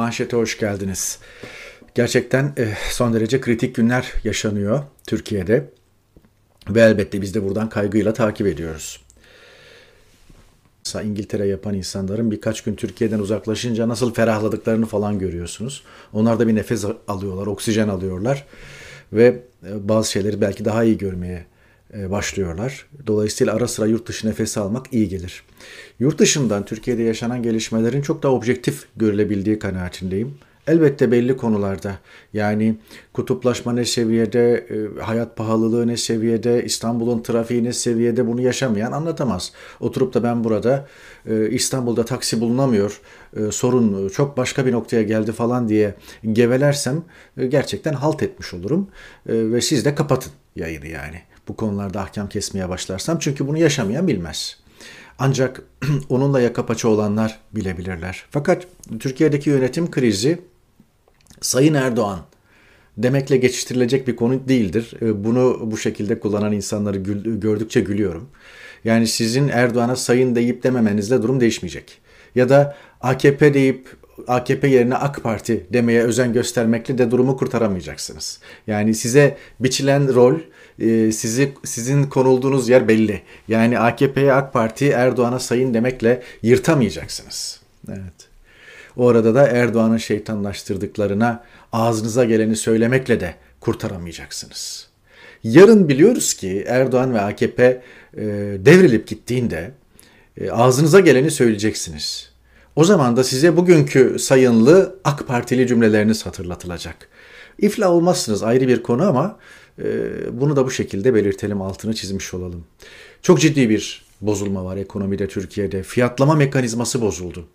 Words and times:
Manşete 0.00 0.36
hoş 0.36 0.58
geldiniz. 0.58 1.18
Gerçekten 1.94 2.52
e, 2.58 2.74
son 2.90 3.14
derece 3.14 3.40
kritik 3.40 3.74
günler 3.74 4.12
yaşanıyor 4.24 4.82
Türkiye'de. 5.06 5.70
Ve 6.70 6.80
elbette 6.80 7.22
biz 7.22 7.34
de 7.34 7.44
buradan 7.44 7.68
kaygıyla 7.68 8.12
takip 8.12 8.46
ediyoruz. 8.46 9.00
İngiltere 11.04 11.46
yapan 11.46 11.74
insanların 11.74 12.30
birkaç 12.30 12.60
gün 12.60 12.74
Türkiye'den 12.74 13.18
uzaklaşınca 13.18 13.88
nasıl 13.88 14.14
ferahladıklarını 14.14 14.86
falan 14.86 15.18
görüyorsunuz. 15.18 15.84
Onlar 16.12 16.38
da 16.38 16.48
bir 16.48 16.54
nefes 16.54 16.84
alıyorlar, 17.08 17.46
oksijen 17.46 17.88
alıyorlar 17.88 18.46
ve 19.12 19.42
e, 19.66 19.88
bazı 19.88 20.10
şeyleri 20.10 20.40
belki 20.40 20.64
daha 20.64 20.84
iyi 20.84 20.98
görmeye 20.98 21.46
başlıyorlar. 21.94 22.86
Dolayısıyla 23.06 23.54
ara 23.54 23.68
sıra 23.68 23.86
yurt 23.86 24.08
dışı 24.08 24.28
nefesi 24.28 24.60
almak 24.60 24.86
iyi 24.92 25.08
gelir. 25.08 25.42
Yurt 25.98 26.18
dışından 26.18 26.64
Türkiye'de 26.64 27.02
yaşanan 27.02 27.42
gelişmelerin 27.42 28.02
çok 28.02 28.22
daha 28.22 28.32
objektif 28.32 28.84
görülebildiği 28.96 29.58
kanaatindeyim. 29.58 30.34
Elbette 30.66 31.12
belli 31.12 31.36
konularda 31.36 31.98
yani 32.32 32.78
kutuplaşma 33.12 33.72
ne 33.72 33.84
seviyede, 33.84 34.66
e, 34.98 35.00
hayat 35.00 35.36
pahalılığı 35.36 35.86
ne 35.86 35.96
seviyede, 35.96 36.64
İstanbul'un 36.64 37.22
trafiği 37.22 37.64
ne 37.64 37.72
seviyede 37.72 38.26
bunu 38.26 38.40
yaşamayan 38.40 38.92
anlatamaz. 38.92 39.52
Oturup 39.80 40.14
da 40.14 40.22
ben 40.22 40.44
burada 40.44 40.86
e, 41.26 41.50
İstanbul'da 41.50 42.04
taksi 42.04 42.40
bulunamıyor, 42.40 43.00
sorun 43.50 44.08
çok 44.08 44.36
başka 44.36 44.66
bir 44.66 44.72
noktaya 44.72 45.02
geldi 45.02 45.32
falan 45.32 45.68
diye 45.68 45.94
gevelersem 46.32 47.02
gerçekten 47.48 47.92
halt 47.92 48.22
etmiş 48.22 48.54
olurum 48.54 48.88
ve 49.26 49.60
siz 49.60 49.84
de 49.84 49.94
kapatın 49.94 50.32
yayını 50.56 50.86
yani 50.86 51.22
bu 51.48 51.56
konularda 51.56 52.00
ahkam 52.00 52.28
kesmeye 52.28 52.68
başlarsam. 52.68 53.18
Çünkü 53.18 53.46
bunu 53.46 53.58
yaşamayan 53.58 54.08
bilmez. 54.08 54.56
Ancak 55.18 55.62
onunla 56.08 56.40
yaka 56.40 56.66
paça 56.66 56.88
olanlar 56.88 57.38
bilebilirler. 57.52 58.24
Fakat 58.30 58.66
Türkiye'deki 59.00 59.50
yönetim 59.50 59.90
krizi 59.90 60.38
Sayın 61.40 61.74
Erdoğan 61.74 62.20
demekle 62.98 63.36
geçiştirilecek 63.36 64.08
bir 64.08 64.16
konu 64.16 64.48
değildir. 64.48 64.94
Ee, 65.02 65.24
bunu 65.24 65.60
bu 65.62 65.76
şekilde 65.76 66.20
kullanan 66.20 66.52
insanları 66.52 66.96
gördükçe 67.40 67.80
gülüyorum. 67.80 68.28
Yani 68.84 69.06
sizin 69.06 69.48
Erdoğan'a 69.48 69.96
sayın 69.96 70.34
deyip 70.34 70.62
dememenizle 70.62 71.22
durum 71.22 71.40
değişmeyecek. 71.40 71.98
Ya 72.34 72.48
da 72.48 72.76
AKP 73.00 73.54
deyip 73.54 73.88
AKP 74.26 74.68
yerine 74.68 74.94
AK 74.94 75.22
Parti 75.22 75.66
demeye 75.72 76.02
özen 76.02 76.32
göstermekle 76.32 76.98
de 76.98 77.10
durumu 77.10 77.36
kurtaramayacaksınız. 77.36 78.40
Yani 78.66 78.94
size 78.94 79.36
biçilen 79.60 80.14
rol 80.14 80.34
e, 80.80 81.12
sizi 81.12 81.54
sizin 81.64 82.04
konulduğunuz 82.04 82.68
yer 82.68 82.88
belli. 82.88 83.22
Yani 83.48 83.78
AKP'ye 83.78 84.32
AK 84.32 84.52
Parti 84.52 84.88
Erdoğan'a 84.88 85.38
sayın 85.38 85.74
demekle 85.74 86.22
yırtamayacaksınız. 86.42 87.60
Evet. 87.88 88.28
O 88.96 89.08
arada 89.08 89.34
da 89.34 89.46
Erdoğan'ın 89.46 89.96
şeytanlaştırdıklarına 89.96 91.44
ağzınıza 91.72 92.24
geleni 92.24 92.56
söylemekle 92.56 93.20
de 93.20 93.34
kurtaramayacaksınız. 93.60 94.88
Yarın 95.44 95.88
biliyoruz 95.88 96.34
ki 96.34 96.64
Erdoğan 96.66 97.14
ve 97.14 97.20
AKP 97.20 97.82
e, 98.16 98.22
devrilip 98.58 99.08
gittiğinde 99.08 99.70
e, 100.40 100.50
ağzınıza 100.50 101.00
geleni 101.00 101.30
söyleyeceksiniz. 101.30 102.30
O 102.76 102.84
zaman 102.84 103.16
da 103.16 103.24
size 103.24 103.56
bugünkü 103.56 104.18
sayınlı 104.18 104.96
AK 105.04 105.26
Partili 105.26 105.66
cümleleriniz 105.66 106.26
hatırlatılacak. 106.26 107.08
İfla 107.60 107.90
olmazsınız 107.92 108.42
ayrı 108.42 108.68
bir 108.68 108.82
konu 108.82 109.08
ama 109.08 109.38
ee, 109.78 110.40
bunu 110.40 110.56
da 110.56 110.66
bu 110.66 110.70
şekilde 110.70 111.14
belirtelim, 111.14 111.62
altını 111.62 111.94
çizmiş 111.94 112.34
olalım. 112.34 112.64
Çok 113.22 113.40
ciddi 113.40 113.70
bir 113.70 114.04
bozulma 114.20 114.64
var 114.64 114.76
ekonomide 114.76 115.28
Türkiye'de. 115.28 115.82
Fiyatlama 115.82 116.34
mekanizması 116.34 117.00
bozuldu. 117.00 117.46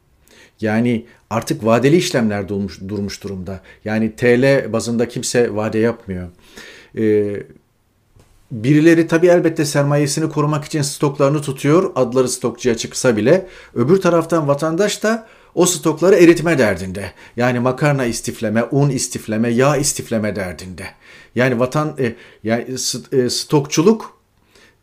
Yani 0.61 1.05
artık 1.29 1.65
vadeli 1.65 1.95
işlemler 1.95 2.49
durmuş, 2.49 2.79
durmuş 2.87 3.23
durumda. 3.23 3.61
Yani 3.85 4.15
TL 4.15 4.73
bazında 4.73 5.07
kimse 5.07 5.55
vade 5.55 5.79
yapmıyor. 5.79 6.27
Ee, 6.97 7.43
birileri 8.51 9.07
tabii 9.07 9.27
elbette 9.27 9.65
sermayesini 9.65 10.29
korumak 10.29 10.65
için 10.65 10.81
stoklarını 10.81 11.41
tutuyor. 11.41 11.91
Adları 11.95 12.29
stokçuya 12.29 12.77
çıksa 12.77 13.17
bile. 13.17 13.47
Öbür 13.75 14.01
taraftan 14.01 14.47
vatandaş 14.47 15.03
da 15.03 15.27
o 15.55 15.65
stokları 15.65 16.15
eritme 16.15 16.57
derdinde. 16.57 17.11
Yani 17.37 17.59
makarna 17.59 18.05
istifleme, 18.05 18.63
un 18.63 18.89
istifleme, 18.89 19.49
yağ 19.49 19.77
istifleme 19.77 20.35
derdinde. 20.35 20.83
Yani 21.35 21.59
vatan 21.59 21.95
e, 21.99 22.15
yani 22.43 22.65
e, 23.11 23.29
stokçuluk 23.29 24.17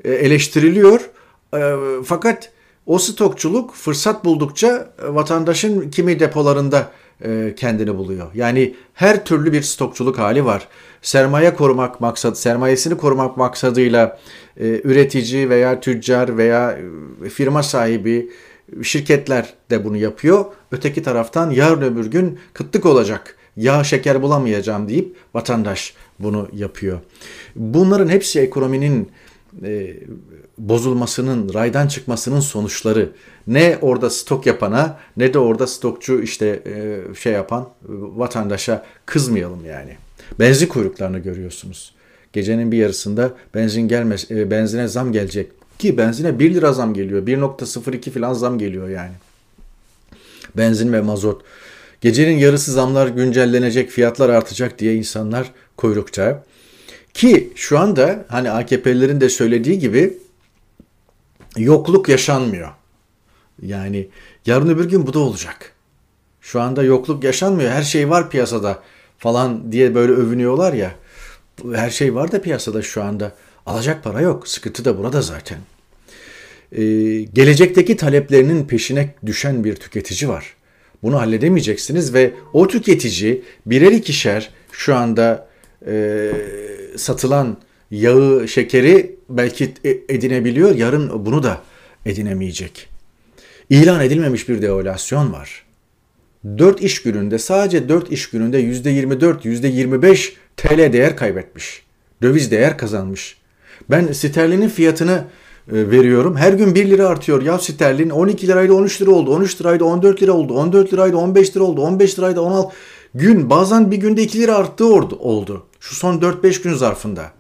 e, 0.05 0.13
eleştiriliyor. 0.13 1.11
E, 1.55 1.75
fakat 2.05 2.51
o 2.87 2.99
stokçuluk 2.99 3.75
fırsat 3.75 4.25
buldukça 4.25 4.95
vatandaşın 5.03 5.91
kimi 5.91 6.21
depolarında 6.21 6.91
e, 7.25 7.55
kendini 7.57 7.97
buluyor. 7.97 8.27
Yani 8.35 8.75
her 8.95 9.25
türlü 9.25 9.53
bir 9.53 9.63
stokçuluk 9.63 10.19
hali 10.19 10.45
var. 10.45 10.69
Sermaye 11.03 11.55
korumak 11.55 12.01
maksat, 12.01 12.39
sermayesini 12.39 12.97
korumak 12.97 13.37
maksadıyla 13.37 14.19
üretici 14.59 15.51
veya 15.51 15.81
tüccar 15.81 16.37
veya 16.37 16.79
firma 17.35 17.63
sahibi 17.63 18.31
şirketler 18.83 19.55
de 19.71 19.85
bunu 19.85 19.97
yapıyor. 19.97 20.45
Öteki 20.73 21.03
taraftan 21.03 21.51
yarın 21.51 21.83
öbür 21.83 22.07
gün 22.07 22.39
kıtlık 22.53 22.87
olacak, 22.87 23.37
yağ 23.57 23.85
şeker 23.85 24.23
bulamayacağım 24.23 24.89
deyip 24.89 25.17
vatandaş 25.35 25.95
bunu 26.19 26.49
yapıyor. 26.53 27.01
Bunların 27.57 28.09
hepsi 28.09 28.41
ekonominin 28.41 29.11
e, 29.65 29.97
bozulmasının, 30.59 31.55
raydan 31.55 31.89
çıkmasının 31.89 32.41
sonuçları. 32.41 33.13
Ne 33.47 33.79
orada 33.81 34.11
stok 34.11 34.47
yapana 34.47 34.99
ne 35.17 35.35
de 35.35 35.39
orada 35.39 35.67
stokçu 35.67 36.23
işte 36.23 36.63
e, 36.67 37.01
şey 37.15 37.33
yapan 37.33 37.69
vatandaşa 37.89 38.85
kızmayalım 39.07 39.65
yani. 39.67 39.97
Benzin 40.39 40.67
kuyruklarını 40.67 41.19
görüyorsunuz. 41.19 41.95
Gecenin 42.33 42.73
bir 42.73 42.79
yarısında 42.79 43.33
benzin 43.55 43.89
gelmez, 43.89 44.31
e, 44.31 44.51
benzine 44.51 44.89
zam 44.89 45.13
gelecek 45.13 45.62
ki 45.83 45.99
benzine 45.99 46.39
1 46.39 46.55
lira 46.55 46.73
zam 46.73 46.95
geliyor. 46.95 47.27
1.02 47.27 48.11
falan 48.11 48.33
zam 48.33 48.59
geliyor 48.59 48.89
yani. 48.89 49.13
Benzin 50.57 50.93
ve 50.93 51.01
mazot. 51.01 51.43
Gecenin 52.01 52.39
yarısı 52.39 52.73
zamlar 52.73 53.09
güncellenecek, 53.09 53.91
fiyatlar 53.91 54.29
artacak 54.29 54.79
diye 54.79 54.95
insanlar 54.95 55.53
kuyrukta. 55.77 56.45
Ki 57.15 57.53
şu 57.57 57.79
anda 57.79 58.25
hani 58.29 58.51
AKP'lerin 58.51 59.21
de 59.21 59.29
söylediği 59.29 59.79
gibi 59.79 60.19
yokluk 61.57 62.09
yaşanmıyor. 62.09 62.71
Yani 63.63 64.09
yarın 64.47 64.69
öbür 64.69 64.89
gün 64.89 65.07
bu 65.07 65.15
da 65.15 65.19
olacak. 65.19 65.73
Şu 66.41 66.61
anda 66.61 66.83
yokluk 66.83 67.25
yaşanmıyor. 67.25 67.71
Her 67.71 67.83
şey 67.83 68.11
var 68.11 68.31
piyasada 68.31 68.83
falan 69.19 69.73
diye 69.73 69.95
böyle 69.95 70.13
övünüyorlar 70.13 70.73
ya. 70.73 70.95
Her 71.75 71.91
şey 71.91 72.15
var 72.15 72.33
da 72.33 72.43
piyasada 72.43 72.83
şu 72.83 73.03
anda. 73.03 73.33
Alacak 73.67 74.05
para 74.05 74.21
yok. 74.21 74.49
Sıkıntı 74.49 74.85
da 74.85 74.99
burada 74.99 75.23
zaten. 75.23 75.59
Ee, 76.73 76.83
gelecekteki 77.33 77.97
taleplerinin 77.97 78.65
peşine 78.65 79.15
düşen 79.27 79.65
bir 79.65 79.77
tüketici 79.77 80.29
var. 80.29 80.55
Bunu 81.03 81.21
halledemeyeceksiniz 81.21 82.15
ve 82.15 82.31
o 82.53 82.69
tüketici 82.69 83.43
birer 83.67 83.93
ikişer 83.93 84.51
şu 84.73 84.95
anda 84.95 85.49
e, 85.87 86.31
satılan 86.97 87.57
yağı, 87.91 88.49
şekeri 88.49 89.17
belki 89.29 89.75
e, 89.85 89.91
edinebiliyor. 90.09 90.75
Yarın 90.75 91.27
bunu 91.27 91.43
da 91.43 91.63
edinemeyecek. 92.07 92.89
İlan 93.71 94.01
edilmemiş 94.01 94.49
bir 94.49 94.63
devalüasyon 94.63 95.33
var. 95.33 95.65
4 96.45 96.83
iş 96.83 97.03
gününde 97.03 97.39
sadece 97.39 97.89
4 97.89 98.13
iş 98.13 98.31
gününde 98.31 98.61
%24, 98.61 99.43
%25 99.43 100.33
TL 100.57 100.93
değer 100.93 101.17
kaybetmiş. 101.17 101.83
Döviz 102.23 102.51
değer 102.51 102.79
kazanmış. 102.79 103.37
Ben 103.91 104.13
sterlinin 104.13 104.69
fiyatını 104.69 105.13
e, 105.13 105.42
veriyorum. 105.69 106.37
Her 106.37 106.53
gün 106.53 106.75
1 106.75 106.91
lira 106.91 107.09
artıyor. 107.09 107.43
Ya 107.43 107.59
sterlin 107.59 108.11
12 108.11 108.49
liraydı 108.49 108.75
13 108.75 109.03
lira 109.03 109.11
oldu. 109.11 109.31
13 109.31 109.61
liraydı 109.61 109.85
14 109.85 110.23
lira 110.23 110.33
oldu. 110.33 110.55
14 110.55 110.93
liraydı 110.93 111.17
15 111.17 111.57
lira 111.57 111.65
oldu. 111.65 111.81
15 111.81 112.19
liraydı 112.19 112.41
16 112.41 112.77
gün 113.15 113.51
bazen 113.51 113.91
bir 113.91 113.97
günde 113.97 114.23
2 114.23 114.39
lira 114.39 114.55
arttığı 114.55 114.87
oldu. 114.95 115.67
Şu 115.81 115.95
son 115.95 116.19
4-5 116.19 116.63
gün 116.63 116.75
zarfında. 116.75 117.33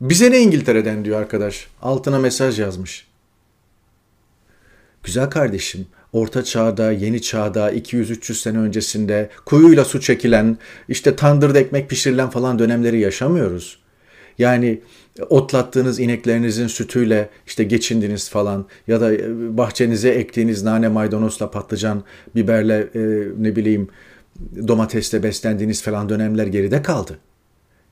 Bize 0.00 0.30
ne 0.30 0.40
İngiltere'den 0.40 1.04
diyor 1.04 1.20
arkadaş. 1.20 1.66
Altına 1.82 2.18
mesaj 2.18 2.60
yazmış. 2.60 3.06
Güzel 5.02 5.30
kardeşim, 5.30 5.86
orta 6.12 6.44
çağda, 6.44 6.92
yeni 6.92 7.22
çağda, 7.22 7.72
200-300 7.72 8.34
sene 8.34 8.58
öncesinde 8.58 9.30
kuyuyla 9.44 9.84
su 9.84 10.00
çekilen, 10.00 10.58
işte 10.88 11.16
tandırda 11.16 11.58
ekmek 11.58 11.90
pişirilen 11.90 12.30
falan 12.30 12.58
dönemleri 12.58 13.00
yaşamıyoruz. 13.00 13.78
Yani 14.38 14.80
otlattığınız 15.22 16.00
ineklerinizin 16.00 16.66
sütüyle 16.66 17.28
işte 17.46 17.64
geçindiniz 17.64 18.30
falan 18.30 18.66
ya 18.88 19.00
da 19.00 19.14
e, 19.14 19.56
bahçenize 19.56 20.08
ektiğiniz 20.08 20.62
nane, 20.62 20.88
maydanozla, 20.88 21.50
patlıcan, 21.50 22.04
biberle 22.34 22.88
e, 22.94 23.00
ne 23.38 23.56
bileyim 23.56 23.88
domatesle 24.68 25.22
beslendiğiniz 25.22 25.82
falan 25.82 26.08
dönemler 26.08 26.46
geride 26.46 26.82
kaldı. 26.82 27.18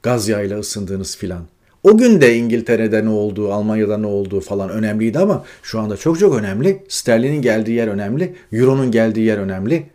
Gaz 0.03 0.29
yağıyla 0.29 0.59
ısındığınız 0.59 1.17
filan. 1.17 1.43
O 1.83 1.99
gün 1.99 2.21
de 2.21 2.37
İngiltere'de 2.37 3.05
ne 3.05 3.09
olduğu, 3.09 3.53
Almanya'da 3.53 3.99
ne 3.99 4.07
olduğu 4.07 4.41
falan 4.41 4.71
önemliydi 4.71 5.19
ama 5.19 5.45
şu 5.63 5.81
anda 5.81 5.97
çok 5.97 6.19
çok 6.19 6.35
önemli. 6.35 6.83
Sterlinin 6.89 7.43
geldiği 7.43 7.73
yer 7.73 7.89
önemli, 7.89 8.35
Euro'nun 8.53 8.91
geldiği 8.91 9.27
yer 9.27 9.39
önemli. 9.39 9.87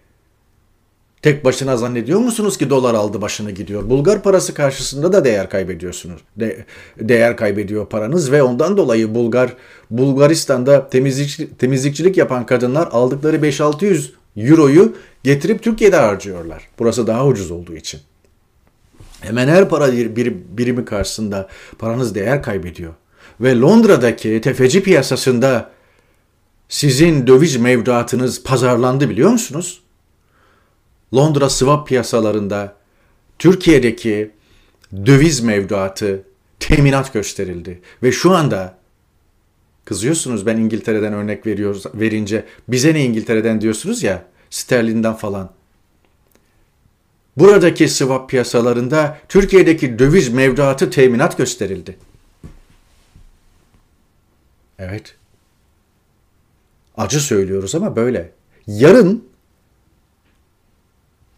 Tek 1.21 1.45
başına 1.45 1.77
zannediyor 1.77 2.19
musunuz 2.19 2.57
ki 2.57 2.69
dolar 2.69 2.93
aldı 2.93 3.21
başını 3.21 3.51
gidiyor? 3.51 3.89
Bulgar 3.89 4.23
parası 4.23 4.53
karşısında 4.53 5.13
da 5.13 5.25
değer 5.25 5.49
kaybediyorsunuz. 5.49 6.21
De, 6.35 6.65
değer 6.99 7.37
kaybediyor 7.37 7.85
paranız 7.85 8.31
ve 8.31 8.43
ondan 8.43 8.77
dolayı 8.77 9.15
Bulgar 9.15 9.53
Bulgaristan'da 9.89 10.89
temizlikçi, 10.89 11.57
temizlikçilik 11.57 12.17
yapan 12.17 12.45
kadınlar 12.45 12.87
aldıkları 12.91 13.37
5-600 13.37 14.09
euroyu 14.37 14.95
getirip 15.23 15.63
Türkiye'de 15.63 15.95
harcıyorlar. 15.95 16.67
Burası 16.79 17.07
daha 17.07 17.27
ucuz 17.27 17.51
olduğu 17.51 17.75
için. 17.75 17.99
Hemen 19.21 19.47
her 19.47 19.69
para 19.69 19.91
bir, 19.93 20.33
birimi 20.57 20.85
karşısında 20.85 21.47
paranız 21.79 22.15
değer 22.15 22.43
kaybediyor. 22.43 22.93
Ve 23.41 23.59
Londra'daki 23.59 24.41
tefeci 24.41 24.83
piyasasında 24.83 25.71
sizin 26.69 27.27
döviz 27.27 27.55
mevduatınız 27.57 28.43
pazarlandı 28.43 29.09
biliyor 29.09 29.29
musunuz? 29.29 29.81
Londra 31.13 31.49
swap 31.49 31.87
piyasalarında 31.87 32.75
Türkiye'deki 33.39 34.31
döviz 35.05 35.41
mevduatı 35.41 36.23
teminat 36.59 37.13
gösterildi. 37.13 37.81
Ve 38.03 38.11
şu 38.11 38.31
anda 38.35 38.77
kızıyorsunuz 39.85 40.45
ben 40.45 40.57
İngiltere'den 40.57 41.13
örnek 41.13 41.47
veriyoruz, 41.47 41.83
verince 41.93 42.45
bize 42.67 42.93
ne 42.93 43.05
İngiltere'den 43.05 43.61
diyorsunuz 43.61 44.03
ya 44.03 44.25
sterlinden 44.49 45.13
falan. 45.13 45.51
Buradaki 47.37 47.89
swap 47.89 48.29
piyasalarında 48.29 49.17
Türkiye'deki 49.29 49.99
döviz 49.99 50.29
mevduatı 50.29 50.89
teminat 50.89 51.37
gösterildi. 51.37 51.97
Evet. 54.79 55.15
Acı 56.97 57.19
söylüyoruz 57.19 57.75
ama 57.75 57.95
böyle. 57.95 58.31
Yarın 58.67 59.28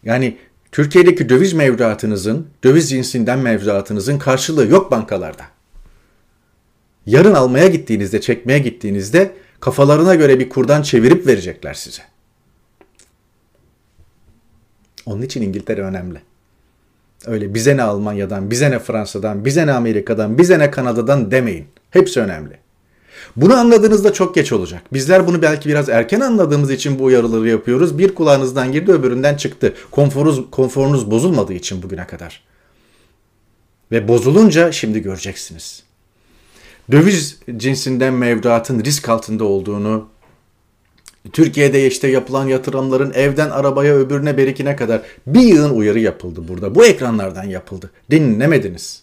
yani 0.04 0.38
Türkiye'deki 0.72 1.28
döviz 1.28 1.52
mevduatınızın, 1.52 2.46
döviz 2.64 2.90
cinsinden 2.90 3.38
mevduatınızın 3.38 4.18
karşılığı 4.18 4.66
yok 4.66 4.90
bankalarda. 4.90 5.44
Yarın 7.06 7.34
almaya 7.34 7.66
gittiğinizde, 7.66 8.20
çekmeye 8.20 8.58
gittiğinizde 8.58 9.34
kafalarına 9.60 10.14
göre 10.14 10.40
bir 10.40 10.48
kurdan 10.48 10.82
çevirip 10.82 11.26
verecekler 11.26 11.74
size. 11.74 12.02
Onun 15.06 15.22
için 15.22 15.42
İngiltere 15.42 15.82
önemli. 15.82 16.18
Öyle 17.26 17.54
bize 17.54 17.76
ne 17.76 17.82
Almanya'dan, 17.82 18.50
bize 18.50 18.70
ne 18.70 18.78
Fransa'dan, 18.78 19.44
bize 19.44 19.66
ne 19.66 19.72
Amerika'dan, 19.72 20.38
bize 20.38 20.58
ne 20.58 20.70
Kanada'dan 20.70 21.30
demeyin. 21.30 21.66
Hepsi 21.90 22.20
önemli. 22.20 22.61
Bunu 23.36 23.54
anladığınızda 23.54 24.12
çok 24.12 24.34
geç 24.34 24.52
olacak. 24.52 24.82
Bizler 24.92 25.26
bunu 25.26 25.42
belki 25.42 25.68
biraz 25.68 25.88
erken 25.88 26.20
anladığımız 26.20 26.70
için 26.70 26.98
bu 26.98 27.04
uyarıları 27.04 27.48
yapıyoruz. 27.48 27.98
Bir 27.98 28.14
kulağınızdan 28.14 28.72
girdi 28.72 28.92
öbüründen 28.92 29.36
çıktı. 29.36 29.74
Konforunuz, 29.90 30.50
konforunuz 30.50 31.10
bozulmadığı 31.10 31.54
için 31.54 31.82
bugüne 31.82 32.06
kadar. 32.06 32.42
Ve 33.92 34.08
bozulunca 34.08 34.72
şimdi 34.72 35.02
göreceksiniz. 35.02 35.82
Döviz 36.90 37.38
cinsinden 37.56 38.14
mevduatın 38.14 38.84
risk 38.84 39.08
altında 39.08 39.44
olduğunu, 39.44 40.08
Türkiye'de 41.32 41.86
işte 41.86 42.08
yapılan 42.08 42.46
yatırımların 42.46 43.12
evden 43.12 43.50
arabaya 43.50 43.94
öbürüne 43.94 44.36
berikine 44.36 44.76
kadar 44.76 45.02
bir 45.26 45.40
yığın 45.40 45.70
uyarı 45.70 45.98
yapıldı 45.98 46.48
burada. 46.48 46.74
Bu 46.74 46.84
ekranlardan 46.84 47.44
yapıldı. 47.44 47.90
Dinlemediniz 48.10 49.01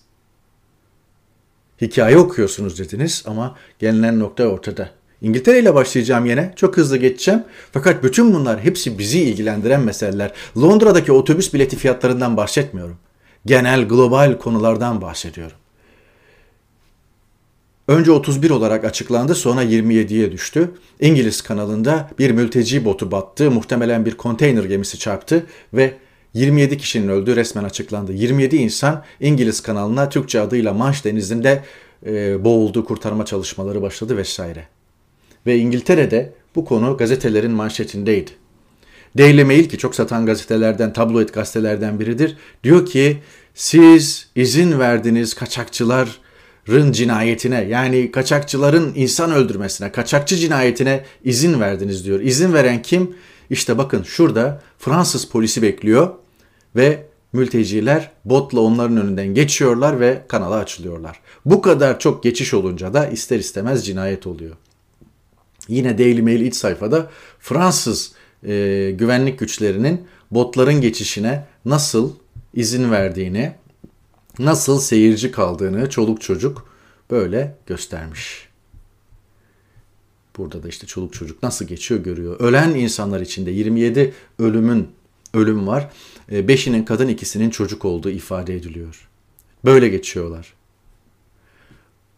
hikaye 1.81 2.18
okuyorsunuz 2.18 2.80
dediniz 2.80 3.24
ama 3.28 3.56
gelinen 3.80 4.20
nokta 4.20 4.44
ortada. 4.44 4.90
İngiltere 5.22 5.60
ile 5.60 5.76
başlayacağım 5.76 6.26
yine. 6.26 6.54
Çok 6.56 6.78
hızlı 6.78 6.98
geçeceğim. 6.98 7.44
Fakat 7.72 8.04
bütün 8.04 8.34
bunlar 8.34 8.60
hepsi 8.60 9.00
bizi 9.00 9.22
ilgilendiren 9.22 9.81
meseleler. 9.81 10.31
Londra'daki 10.58 11.12
otobüs 11.12 11.54
bileti 11.54 11.76
fiyatlarından 11.78 12.38
bahsetmiyorum. 12.38 12.98
Genel 13.46 13.88
global 13.88 14.38
konulardan 14.38 15.02
bahsediyorum. 15.02 15.58
Önce 17.88 18.12
31 18.12 18.50
olarak 18.50 18.86
açıklandı 18.86 19.36
sonra 19.36 19.64
27'ye 19.64 20.31
düştü. 20.31 20.72
İngiliz 21.00 21.42
kanalında 21.42 22.10
bir 22.20 22.31
mülteci 22.31 22.86
botu 22.86 23.12
battı. 23.12 23.52
Muhtemelen 23.52 24.06
bir 24.06 24.18
konteyner 24.18 24.64
gemisi 24.64 25.00
çarptı 25.00 25.46
ve 25.74 25.94
27 26.34 26.78
kişinin 26.78 27.08
öldüğü 27.08 27.36
resmen 27.36 27.64
açıklandı. 27.64 28.14
27 28.14 28.56
insan 28.56 29.04
İngiliz 29.20 29.62
kanalına 29.62 30.10
Türkçe 30.10 30.42
adıyla 30.42 30.74
Manş 30.74 31.06
Denizi'nde 31.06 31.64
e, 32.06 32.44
boğuldu, 32.44 32.86
kurtarma 32.86 33.26
çalışmaları 33.26 33.81
başladı 33.81 34.18
vesaire. 34.18 34.68
Ve 35.46 35.58
İngiltere'de 35.58 36.34
bu 36.56 36.66
konu 36.66 36.98
gazetelerin 36.98 37.52
manşetindeydi. 37.52 38.31
Daily 39.18 39.44
Mail 39.44 39.70
ki 39.70 39.78
çok 39.78 39.96
satan 39.96 40.26
gazetelerden, 40.26 40.94
tabloid 40.94 41.30
gazetelerden 41.30 42.00
biridir. 42.00 42.38
Diyor 42.64 42.86
ki 42.86 43.18
siz 43.54 44.28
izin 44.36 44.80
verdiniz 44.80 45.34
kaçakçıların 45.34 46.92
cinayetine 46.92 47.62
yani 47.64 48.12
kaçakçıların 48.12 48.92
insan 48.96 49.31
öldürmesine, 49.31 49.92
kaçakçı 49.92 50.36
cinayetine 50.36 51.04
izin 51.24 51.60
verdiniz 51.60 52.06
diyor. 52.06 52.20
İzin 52.20 52.54
veren 52.54 52.81
kim? 52.81 53.16
İşte 53.50 53.78
bakın 53.78 54.04
şurada 54.04 54.62
Fransız 54.78 55.25
polisi 55.25 55.62
bekliyor 55.62 56.10
ve 56.75 57.06
mülteciler 57.34 58.12
botla 58.25 58.60
onların 58.60 58.98
önünden 58.98 59.28
geçiyorlar 59.28 60.00
ve 60.00 60.22
kanala 60.28 60.56
açılıyorlar. 60.56 61.19
Bu 61.46 61.62
kadar 61.62 62.00
çok 62.00 62.24
geçiş 62.24 62.54
olunca 62.54 62.94
da 62.94 63.07
ister 63.07 63.40
istemez 63.40 63.86
cinayet 63.86 64.28
oluyor. 64.28 64.56
Yine 65.68 65.98
Daily 65.98 66.22
Mail 66.22 66.42
iç 66.42 66.56
sayfada 66.56 67.10
Fransız 67.40 68.12
e, 68.44 68.92
güvenlik 68.98 69.40
güçlerinin 69.40 70.07
botların 70.31 70.81
geçişine 70.81 71.45
nasıl 71.66 72.13
izin 72.54 72.92
verdiğini, 72.92 73.52
nasıl 74.40 74.80
seyirci 74.80 75.31
kaldığını 75.31 75.90
çoluk 75.90 76.22
çocuk 76.22 76.69
böyle 77.12 77.57
göstermiş. 77.66 78.49
Burada 80.40 80.64
da 80.64 80.68
işte 80.68 80.88
çoluk 80.88 81.14
çocuk 81.14 81.44
nasıl 81.44 81.66
geçiyor 81.66 82.04
görüyor. 82.04 82.40
Ölen 82.40 82.70
insanlar 82.70 83.22
içinde 83.22 83.52
27 83.52 84.14
ölümün 84.40 84.88
ölüm 85.34 85.68
var. 85.68 85.90
5'inin 86.30 86.82
e, 86.82 86.86
kadın 86.86 87.08
ikisinin 87.08 87.50
çocuk 87.50 87.86
olduğu 87.86 88.10
ifade 88.10 88.56
ediliyor. 88.56 89.10
Böyle 89.66 89.90
geçiyorlar. 89.90 90.54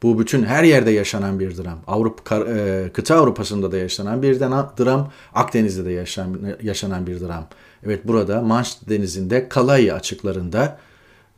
Bu 0.03 0.19
bütün 0.19 0.43
her 0.43 0.63
yerde 0.63 0.91
yaşanan 0.91 1.39
bir 1.39 1.57
dram. 1.57 1.79
Avrupa 1.87 2.37
e, 2.37 2.89
kıta 2.93 3.15
Avrupa'sında 3.15 3.71
da 3.71 3.77
yaşanan 3.77 4.21
bir 4.21 4.39
dram, 4.39 5.11
Akdeniz'de 5.33 5.85
de 5.85 5.91
yaşanan, 5.91 6.57
yaşanan 6.63 7.07
bir 7.07 7.19
dram. 7.19 7.47
Evet 7.85 8.07
burada 8.07 8.41
Manş 8.41 8.77
Denizi'nde 8.89 9.49
Kalay 9.49 9.91
açıklarında 9.91 10.79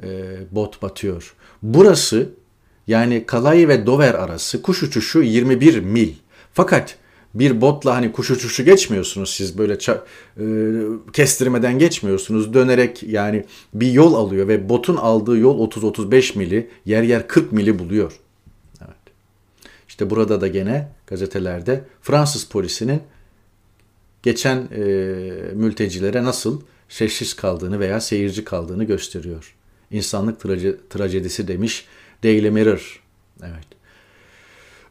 e, 0.04 0.08
bot 0.52 0.82
batıyor. 0.82 1.36
Burası 1.62 2.30
yani 2.88 3.26
Kalay 3.26 3.68
ve 3.68 3.86
Dover 3.86 4.14
arası 4.14 4.62
kuş 4.62 4.84
uçuşu 4.84 5.22
21 5.22 5.80
mil. 5.80 6.14
Fakat 6.54 6.98
bir 7.34 7.62
botla 7.62 7.96
hani 7.96 8.12
kuş 8.12 8.32
uçuşu 8.32 8.64
geçmiyorsunuz 8.66 9.30
siz 9.36 9.58
böyle 9.58 9.74
ça- 9.74 10.02
e, 10.38 10.44
kestirmeden 11.14 11.80
geçmiyorsunuz. 11.80 12.54
Dönerek 12.54 13.04
yani 13.04 13.46
bir 13.74 13.92
yol 13.92 14.14
alıyor 14.14 14.48
ve 14.48 14.70
botun 14.70 14.96
aldığı 14.96 15.38
yol 15.38 15.70
30-35 15.72 16.38
mili 16.38 16.70
yer 16.86 17.04
yer 17.04 17.28
40 17.28 17.52
mili 17.52 17.80
buluyor. 17.80 18.20
Evet. 18.82 18.94
İşte 19.88 20.10
burada 20.10 20.42
da 20.42 20.48
gene 20.48 20.92
gazetelerde 21.08 21.84
Fransız 22.02 22.46
polisinin 22.46 23.02
geçen 24.24 24.58
e, 24.58 24.84
mültecilere 25.54 26.24
nasıl 26.24 26.62
sessiz 26.90 27.34
kaldığını 27.34 27.80
veya 27.80 28.02
seyirci 28.02 28.44
kaldığını 28.44 28.84
gösteriyor. 28.84 29.56
İnsanlık 29.92 30.42
traje- 30.42 30.76
trajedisi 30.90 31.48
demiş 31.48 31.86
Daily 32.24 32.50
Mirror. 32.50 33.02
Evet. 33.44 33.66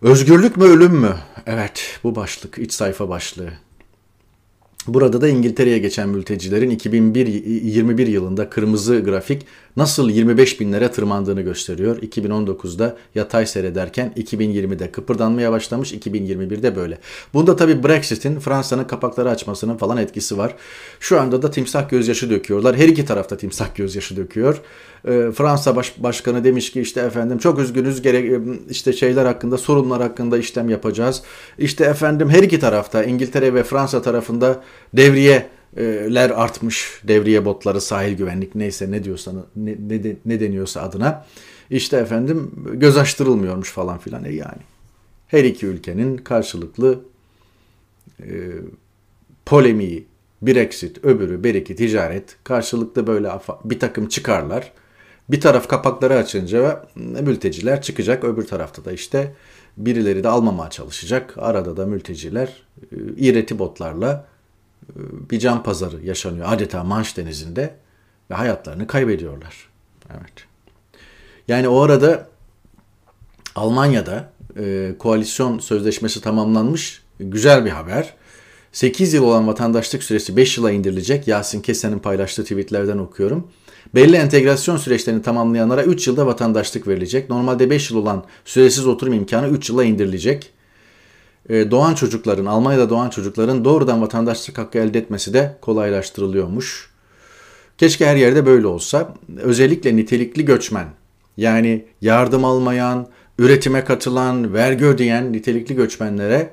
Özgürlük 0.03 0.57
mü 0.57 0.65
ölüm 0.65 0.93
mü? 0.93 1.17
Evet 1.47 2.01
bu 2.05 2.17
başlık 2.17 2.59
iç 2.59 2.73
sayfa 2.73 3.09
başlığı. 3.09 3.51
Burada 4.87 5.21
da 5.21 5.29
İngiltere'ye 5.29 5.79
geçen 5.79 6.09
mültecilerin 6.09 6.71
2021 6.71 8.07
yılında 8.07 8.51
kırmızı 8.51 9.01
grafik 9.01 9.47
nasıl 9.77 10.11
25 10.11 10.61
binlere 10.61 10.93
tırmandığını 10.93 11.41
gösteriyor. 11.41 12.03
2019'da 12.03 12.97
yatay 13.15 13.47
seyrederken 13.47 14.13
2020'de 14.17 14.93
kıpırdanmaya 14.93 15.53
başlamış, 15.53 15.93
2021'de 15.93 16.77
böyle. 16.77 16.99
Bunda 17.35 17.57
tabii 17.57 17.85
Brexit'in 17.85 18.41
Fransa'nın 18.41 18.85
kapakları 18.85 19.31
açmasının 19.31 19.77
falan 19.77 19.97
etkisi 19.97 20.39
var. 20.39 20.55
Şu 21.01 21.21
anda 21.21 21.43
da 21.43 21.51
timsah 21.51 21.89
gözyaşı 21.89 22.31
döküyorlar. 22.31 22.77
Her 22.77 22.89
iki 22.89 23.05
tarafta 23.05 23.37
timsah 23.37 23.75
gözyaşı 23.75 24.17
döküyor. 24.17 24.61
Ee, 25.09 25.31
Fransa 25.35 25.77
Baş 25.77 25.95
Başkanı 25.99 26.45
demiş 26.45 26.73
ki 26.73 26.81
işte 26.81 27.01
efendim 27.01 27.39
çok 27.39 27.59
üzgünüz 27.59 28.03
gerek 28.03 28.41
işte 28.71 28.93
şeyler 28.93 29.25
hakkında 29.25 29.59
sorunlar 29.59 30.03
hakkında 30.03 30.39
işlem 30.39 30.71
yapacağız. 30.71 31.23
İşte 31.59 31.85
efendim 31.85 32.31
her 32.31 32.43
iki 32.43 32.61
tarafta 32.61 33.05
İngiltere 33.05 33.55
ve 33.55 33.63
Fransa 33.63 34.03
tarafında 34.03 34.63
devriyeler 35.77 36.31
artmış. 36.31 37.01
Devriye 37.05 37.45
botları, 37.45 37.81
sahil 37.81 38.17
güvenlik 38.17 38.55
neyse 38.55 38.91
ne 38.91 39.05
diyorsan 39.05 39.47
ne, 39.57 39.77
ne, 39.89 40.17
ne 40.25 40.41
deniyorsa 40.41 40.83
adına. 40.83 41.27
İşte 41.71 41.97
efendim 41.97 42.51
göz 42.73 42.97
açtırılmıyormuş 42.97 43.71
falan 43.71 43.99
filan 43.99 44.25
e 44.25 44.33
yani. 44.33 44.63
Her 45.27 45.45
iki 45.45 45.67
ülkenin 45.67 46.17
karşılıklı 46.17 47.01
e, 48.21 48.31
polemiği 49.47 50.07
Brexit, 50.43 51.05
öbürü 51.05 51.45
beriki 51.45 51.77
ticaret 51.77 52.37
karşılıklı 52.45 53.07
böyle 53.07 53.31
bir 53.65 53.81
takım 53.81 54.09
çıkarlar. 54.09 54.73
Bir 55.29 55.41
taraf 55.41 55.69
kapakları 55.69 56.17
açınca 56.17 56.87
mülteciler 56.97 57.83
çıkacak. 57.83 58.25
Öbür 58.25 58.47
tarafta 58.47 58.85
da 58.85 58.93
işte 58.93 59.35
birileri 59.77 60.25
de 60.25 60.29
almamaya 60.29 60.71
çalışacak. 60.71 61.35
Arada 61.37 61.77
da 61.77 61.87
mülteciler 61.87 62.63
e, 62.93 62.97
iğreti 63.17 63.59
botlarla 63.59 64.32
bir 65.31 65.39
can 65.39 65.63
pazarı 65.63 66.07
yaşanıyor 66.07 66.47
adeta 66.49 66.85
Manş 66.85 67.17
Denizi'nde 67.17 67.75
ve 68.31 68.35
hayatlarını 68.35 68.87
kaybediyorlar. 68.87 69.69
Evet. 70.11 70.33
Yani 71.49 71.69
o 71.69 71.81
arada 71.81 72.29
Almanya'da 73.55 74.33
e, 74.59 74.95
koalisyon 74.99 75.59
sözleşmesi 75.59 76.21
tamamlanmış. 76.21 77.03
Güzel 77.21 77.65
bir 77.65 77.71
haber. 77.71 78.15
8 78.73 79.15
yıl 79.15 79.25
olan 79.25 79.47
vatandaşlık 79.47 80.03
süresi 80.03 80.37
5 80.37 80.59
yıla 80.59 80.71
indirilecek. 80.71 81.29
Yasin 81.29 81.61
Kesen'in 81.61 81.99
paylaştığı 81.99 82.43
tweetlerden 82.43 82.99
okuyorum. 82.99 83.49
Belli 83.95 84.17
entegrasyon 84.17 84.77
süreçlerini 84.77 85.23
tamamlayanlara 85.23 85.85
3 85.85 86.07
yılda 86.07 86.27
vatandaşlık 86.27 86.89
verilecek. 86.89 87.31
Normalde 87.31 87.71
5 87.71 87.91
yıl 87.91 87.99
olan 87.99 88.25
süresiz 88.45 88.87
oturum 88.87 89.13
imkanı 89.13 89.49
3 89.49 89.71
yıla 89.71 89.85
indirilecek. 89.85 90.53
Ee, 91.49 91.71
doğan 91.71 91.95
çocukların, 91.95 92.47
Almanya'da 92.47 92.91
doğan 92.91 93.11
çocukların 93.11 93.65
doğrudan 93.65 94.03
vatandaşlık 94.03 94.59
hakkı 94.59 94.79
elde 94.79 94.99
etmesi 94.99 95.35
de 95.35 95.57
kolaylaştırılıyormuş. 95.61 96.91
Keşke 97.79 98.07
her 98.07 98.17
yerde 98.17 98.47
böyle 98.47 98.67
olsa. 98.67 99.15
Özellikle 99.37 99.97
nitelikli 99.97 100.45
göçmen, 100.45 100.87
yani 101.37 101.85
yardım 102.01 102.45
almayan, 102.45 103.07
üretime 103.39 103.85
katılan, 103.85 104.55
vergi 104.55 104.85
ödeyen 104.85 105.33
nitelikli 105.33 105.75
göçmenlere 105.75 106.53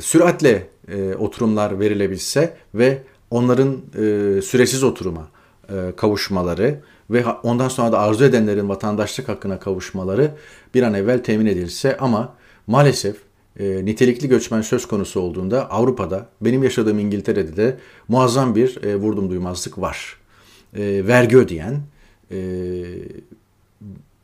süratle 0.00 0.68
e, 0.88 1.14
oturumlar 1.14 1.80
verilebilse 1.80 2.56
ve 2.74 3.02
onların 3.30 3.76
e, 3.94 4.42
süresiz 4.42 4.82
oturuma 4.82 5.28
e, 5.68 5.92
kavuşmaları 5.96 6.80
ve 7.10 7.24
ondan 7.42 7.68
sonra 7.68 7.92
da 7.92 7.98
arzu 7.98 8.24
edenlerin 8.24 8.68
vatandaşlık 8.68 9.28
hakkına 9.28 9.58
kavuşmaları 9.58 10.30
bir 10.74 10.82
an 10.82 10.94
evvel 10.94 11.24
temin 11.24 11.46
edilse 11.46 11.96
ama 11.96 12.34
maalesef 12.66 13.16
e, 13.60 13.84
nitelikli 13.84 14.28
göçmen 14.28 14.60
söz 14.60 14.88
konusu 14.88 15.20
olduğunda 15.20 15.70
Avrupa'da 15.70 16.28
benim 16.40 16.62
yaşadığım 16.62 16.98
İngiltere'de 16.98 17.56
de 17.56 17.78
muazzam 18.08 18.54
bir 18.54 18.82
e, 18.84 18.96
vurdum 18.96 19.30
duymazlık 19.30 19.78
var. 19.78 20.16
E, 20.74 21.06
vergi 21.06 21.36
ödeyen, 21.36 21.80
e, 22.30 22.38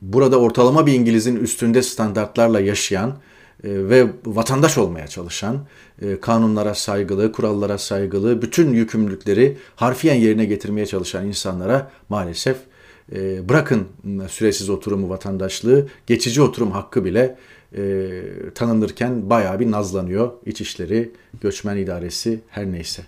burada 0.03 0.41
ortalama 0.41 0.87
bir 0.87 0.93
İngiliz'in 0.93 1.37
üstünde 1.37 1.83
standartlarla 1.83 2.61
yaşayan 2.61 3.09
e, 3.11 3.15
ve 3.65 4.07
vatandaş 4.27 4.79
olmaya 4.79 5.09
çalışan, 5.09 5.67
e, 6.03 6.21
kanunlara 6.21 6.75
saygılı, 6.75 7.33
kurallara 7.33 7.79
saygılı, 7.79 8.43
bütün 8.43 8.73
yükümlülükleri 8.73 9.57
harfiyen 9.77 10.15
yerine 10.15 10.45
getirmeye 10.45 10.87
çalışan 10.87 11.27
insanlara 11.27 11.91
maalesef 12.09 12.57
e, 13.13 13.49
bırakın 13.49 13.89
süresiz 14.29 14.71
oturumu 14.71 15.09
vatandaşlığı, 15.09 15.87
geçici 16.07 16.43
oturum 16.43 16.71
hakkı 16.71 17.05
bile 17.05 17.37
tanınırken 18.55 19.31
bayağı 19.31 19.61
bir 19.61 19.71
nazlanıyor 19.71 20.33
İçişleri, 20.47 21.11
Göçmen 21.41 21.77
İdaresi 21.77 22.41
her 22.49 22.73
neyse. 22.73 23.03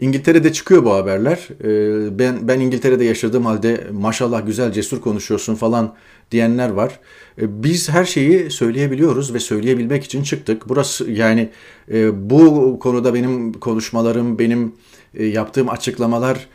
İngiltere'de 0.00 0.52
çıkıyor 0.52 0.84
bu 0.84 0.94
haberler. 0.94 1.48
Ee, 1.64 2.18
ben 2.18 2.48
ben 2.48 2.60
İngiltere'de 2.60 3.04
yaşadığım 3.04 3.46
halde 3.46 3.86
maşallah 3.92 4.46
güzel 4.46 4.72
cesur 4.72 5.00
konuşuyorsun 5.00 5.54
falan 5.54 5.94
diyenler 6.30 6.68
var. 6.68 7.00
Ee, 7.40 7.62
biz 7.62 7.88
her 7.88 8.04
şeyi 8.04 8.50
söyleyebiliyoruz 8.50 9.34
ve 9.34 9.40
söyleyebilmek 9.40 10.04
için 10.04 10.22
çıktık. 10.22 10.68
Burası 10.68 11.10
yani 11.10 11.50
e, 11.92 12.30
bu 12.30 12.78
konuda 12.78 13.14
benim 13.14 13.52
konuşmalarım, 13.52 14.38
benim 14.38 14.72
e, 15.14 15.24
yaptığım 15.24 15.70
açıklamalar 15.70 16.48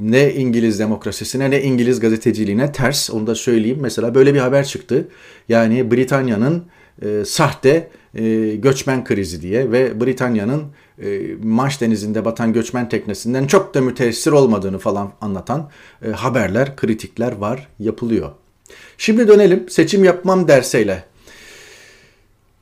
ne 0.00 0.34
İngiliz 0.34 0.78
demokrasisine 0.78 1.50
ne 1.50 1.62
İngiliz 1.62 2.00
gazeteciliğine 2.00 2.72
ters. 2.72 3.10
Onu 3.10 3.26
da 3.26 3.34
söyleyeyim. 3.34 3.78
Mesela 3.80 4.14
böyle 4.14 4.34
bir 4.34 4.38
haber 4.38 4.64
çıktı. 4.64 5.08
Yani 5.48 5.90
Britanya'nın 5.90 6.64
e, 7.02 7.24
sahte 7.24 7.88
e, 8.14 8.54
göçmen 8.56 9.04
krizi 9.04 9.42
diye 9.42 9.72
ve 9.72 10.00
Britanya'nın 10.00 10.62
e, 11.02 11.20
Manş 11.42 11.80
Denizi'nde 11.80 12.24
batan 12.24 12.52
göçmen 12.52 12.88
teknesinden 12.88 13.46
çok 13.46 13.74
da 13.74 13.80
müteessir 13.80 14.32
olmadığını 14.32 14.78
falan 14.78 15.12
anlatan 15.20 15.70
e, 16.06 16.10
haberler, 16.10 16.76
kritikler 16.76 17.32
var, 17.32 17.68
yapılıyor. 17.78 18.30
Şimdi 18.98 19.28
dönelim 19.28 19.68
seçim 19.68 20.04
yapmam 20.04 20.48
derseyle. 20.48 21.04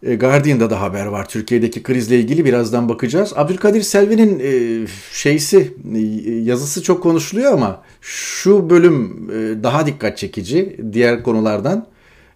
E, 0.02 0.14
Guardian'da 0.14 0.70
da 0.70 0.80
haber 0.80 1.06
var. 1.06 1.28
Türkiye'deki 1.28 1.82
krizle 1.82 2.18
ilgili 2.18 2.44
birazdan 2.44 2.88
bakacağız. 2.88 3.32
Abdülkadir 3.36 3.82
Selvi'nin 3.82 4.40
e, 4.40 4.86
şeysi 5.12 5.74
e, 5.94 5.98
yazısı 6.30 6.82
çok 6.82 7.02
konuşuluyor 7.02 7.52
ama 7.52 7.82
şu 8.00 8.70
bölüm 8.70 9.28
daha 9.62 9.86
dikkat 9.86 10.18
çekici 10.18 10.80
diğer 10.92 11.22
konulardan. 11.22 11.86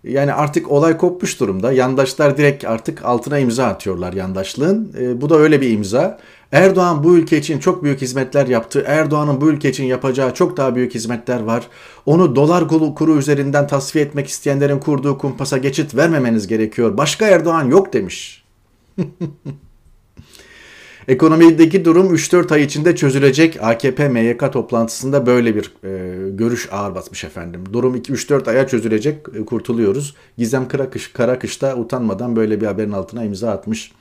Yani 0.04 0.32
artık 0.32 0.70
olay 0.70 0.96
kopmuş 0.96 1.40
durumda. 1.40 1.72
Yandaşlar 1.72 2.36
direkt 2.36 2.64
artık 2.64 3.04
altına 3.04 3.38
imza 3.38 3.66
atıyorlar 3.66 4.12
yandaşlığın. 4.12 4.92
Bu 5.20 5.30
da 5.30 5.36
öyle 5.36 5.60
bir 5.60 5.70
imza. 5.70 6.18
Erdoğan 6.52 7.04
bu 7.04 7.16
ülke 7.16 7.38
için 7.38 7.58
çok 7.58 7.84
büyük 7.84 8.00
hizmetler 8.00 8.46
yaptı. 8.46 8.84
Erdoğan'ın 8.86 9.40
bu 9.40 9.50
ülke 9.50 9.70
için 9.70 9.84
yapacağı 9.84 10.34
çok 10.34 10.56
daha 10.56 10.74
büyük 10.74 10.94
hizmetler 10.94 11.40
var. 11.40 11.68
Onu 12.06 12.36
dolar 12.36 12.68
kuru 12.68 13.18
üzerinden 13.18 13.66
tasfiye 13.66 14.04
etmek 14.04 14.28
isteyenlerin 14.28 14.78
kurduğu 14.78 15.18
kumpasa 15.18 15.58
geçit 15.58 15.94
vermemeniz 15.94 16.46
gerekiyor. 16.46 16.96
Başka 16.96 17.26
Erdoğan 17.26 17.64
yok 17.64 17.92
demiş. 17.92 18.44
Ekonomideki 21.08 21.84
durum 21.84 22.14
3-4 22.14 22.54
ay 22.54 22.62
içinde 22.62 22.96
çözülecek. 22.96 23.62
AKP 23.62 24.08
MYK 24.08 24.52
toplantısında 24.52 25.26
böyle 25.26 25.54
bir 25.56 25.72
e, 25.84 26.30
görüş 26.30 26.68
ağır 26.72 26.94
basmış 26.94 27.24
efendim. 27.24 27.64
Durum 27.72 27.96
2-3-4 27.96 28.50
aya 28.50 28.66
çözülecek, 28.66 29.26
e, 29.40 29.44
kurtuluyoruz. 29.44 30.14
Gizem 30.38 30.68
Karakış, 30.68 31.12
Karakış 31.12 31.62
da 31.62 31.76
utanmadan 31.76 32.36
böyle 32.36 32.60
bir 32.60 32.66
haberin 32.66 32.92
altına 32.92 33.24
imza 33.24 33.50
atmış. 33.50 33.92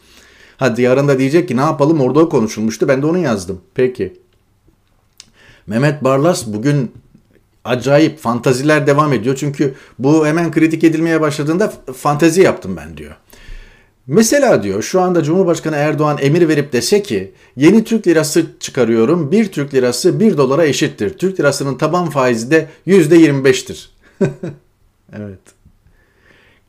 Hadi 0.58 0.82
yarın 0.82 1.08
da 1.08 1.20
diyecek 1.20 1.48
ki 1.48 1.58
ne 1.58 1.62
yapalım 1.62 2.02
orada 2.02 2.20
o 2.20 2.30
konuşulmuştu. 2.30 2.88
Ben 2.88 3.02
de 3.02 3.06
onu 3.06 3.18
yazdım. 3.18 3.62
Peki. 3.76 4.14
Mehmet 5.68 6.04
Barlas 6.04 6.48
bugün 6.48 6.92
acayip 7.64 8.20
fantaziler 8.20 8.88
devam 8.88 9.14
ediyor. 9.14 9.36
Çünkü 9.36 9.76
bu 10.00 10.28
hemen 10.28 10.52
kritik 10.52 10.84
edilmeye 10.84 11.22
başladığında 11.22 11.74
fantazi 11.96 12.42
yaptım 12.42 12.78
ben 12.78 12.98
diyor. 12.98 13.16
Mesela 14.08 14.64
diyor 14.64 14.82
şu 14.82 15.02
anda 15.02 15.24
Cumhurbaşkanı 15.24 15.76
Erdoğan 15.76 16.18
emir 16.22 16.48
verip 16.48 16.74
dese 16.74 17.04
ki 17.04 17.32
yeni 17.56 17.84
Türk 17.84 18.08
lirası 18.08 18.46
çıkarıyorum 18.60 19.32
bir 19.32 19.52
Türk 19.52 19.74
lirası 19.74 20.20
bir 20.20 20.38
dolara 20.38 20.66
eşittir. 20.66 21.18
Türk 21.18 21.40
lirasının 21.40 21.78
taban 21.78 22.10
faizi 22.10 22.52
de 22.52 22.70
yüzde 22.86 23.16
yirmi 23.16 23.44
beştir. 23.44 23.90
evet. 25.14 25.40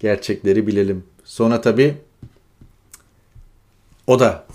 Gerçekleri 0.00 0.66
bilelim. 0.66 1.05
Sonra 1.25 1.61
tabii 1.61 1.95
o 4.07 4.21
da 4.21 4.47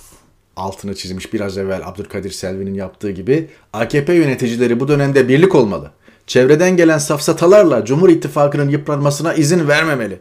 altını 0.56 0.96
çizmiş 0.96 1.34
biraz 1.34 1.58
evvel 1.58 1.88
Abdülkadir 1.88 2.32
Selvi'nin 2.32 2.74
yaptığı 2.74 3.12
gibi 3.12 3.50
AKP 3.74 4.14
yöneticileri 4.14 4.80
bu 4.80 4.88
dönemde 4.88 5.28
birlik 5.28 5.56
olmalı. 5.56 5.92
Çevreden 6.28 6.78
gelen 6.78 6.98
safsatalarla 6.98 7.86
Cumhur 7.86 8.10
İttifakı'nın 8.10 8.70
yıpranmasına 8.70 9.34
izin 9.34 9.68
vermemeli. 9.68 10.20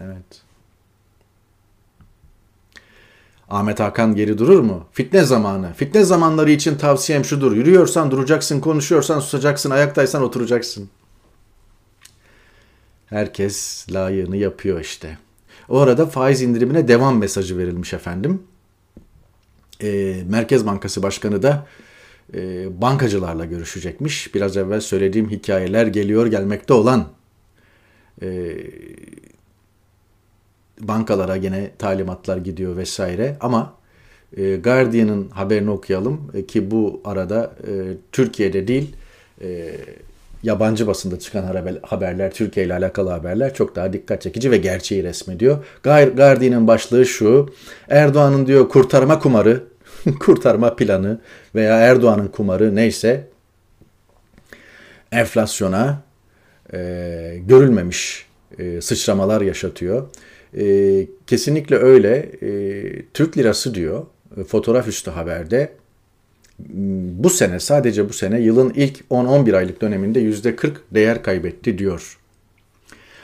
Evet. 0.00 0.42
Ahmet 3.50 3.80
Hakan 3.80 4.14
geri 4.14 4.38
durur 4.38 4.60
mu? 4.60 4.86
Fitne 4.92 5.22
zamanı. 5.22 5.72
Fitne 5.74 6.04
zamanları 6.04 6.50
için 6.50 6.78
tavsiyem 6.78 7.24
şudur. 7.24 7.52
Yürüyorsan 7.52 8.10
duracaksın, 8.10 8.60
konuşuyorsan 8.60 9.20
susacaksın, 9.20 9.70
ayaktaysan 9.70 10.22
oturacaksın. 10.22 10.90
Herkes 13.06 13.86
layığını 13.92 14.36
yapıyor 14.36 14.80
işte. 14.80 15.18
O 15.68 15.78
arada 15.78 16.06
faiz 16.06 16.42
indirimine 16.42 16.88
devam 16.88 17.18
mesajı 17.18 17.58
verilmiş 17.58 17.94
efendim. 17.94 18.42
E, 19.82 20.22
Merkez 20.28 20.66
Bankası 20.66 21.02
Başkanı 21.02 21.42
da 21.42 21.66
e, 22.34 22.68
bankacılarla 22.80 23.44
görüşecekmiş. 23.44 24.34
Biraz 24.34 24.56
evvel 24.56 24.80
söylediğim 24.80 25.30
hikayeler 25.30 25.86
geliyor 25.86 26.26
gelmekte 26.26 26.72
olan 26.72 27.08
e, 28.22 28.56
bankalara 30.80 31.36
gene 31.36 31.70
talimatlar 31.78 32.36
gidiyor 32.36 32.76
vesaire 32.76 33.36
ama 33.40 33.74
e, 34.36 34.56
Guardian'ın 34.56 35.28
haberini 35.28 35.70
okuyalım 35.70 36.30
e, 36.34 36.46
ki 36.46 36.70
bu 36.70 37.00
arada 37.04 37.56
e, 37.68 37.72
Türkiye'de 38.12 38.68
değil 38.68 38.96
e, 39.42 39.76
yabancı 40.42 40.86
basında 40.86 41.18
çıkan 41.18 41.42
haberler, 41.82 42.32
Türkiye 42.32 42.66
ile 42.66 42.74
alakalı 42.74 43.10
haberler 43.10 43.54
çok 43.54 43.76
daha 43.76 43.92
dikkat 43.92 44.22
çekici 44.22 44.50
ve 44.50 44.56
gerçeği 44.56 45.04
resmediyor. 45.04 45.64
Guardian'ın 45.82 46.66
başlığı 46.66 47.06
şu, 47.06 47.54
Erdoğan'ın 47.88 48.46
diyor 48.46 48.68
kurtarma 48.68 49.18
kumarı, 49.18 49.64
kurtarma 50.20 50.76
planı 50.76 51.20
veya 51.54 51.78
Erdoğan'ın 51.78 52.28
kumarı 52.28 52.76
neyse 52.76 53.28
enflasyona 55.12 56.02
e, 56.74 56.78
görülmemiş 57.46 58.26
e, 58.58 58.80
sıçramalar 58.80 59.40
yaşatıyor. 59.40 60.08
E, 60.58 61.06
kesinlikle 61.26 61.76
öyle. 61.76 62.16
E, 62.42 63.02
Türk 63.14 63.38
lirası 63.38 63.74
diyor 63.74 64.06
e, 64.36 64.44
fotoğraf 64.44 64.88
üstü 64.88 65.10
haberde 65.10 65.77
bu 66.58 67.30
sene 67.30 67.60
sadece 67.60 68.08
bu 68.08 68.12
sene 68.12 68.40
yılın 68.40 68.72
ilk 68.74 69.00
10-11 69.10 69.56
aylık 69.56 69.80
döneminde 69.80 70.20
%40 70.22 70.72
değer 70.90 71.22
kaybetti 71.22 71.78
diyor. 71.78 72.18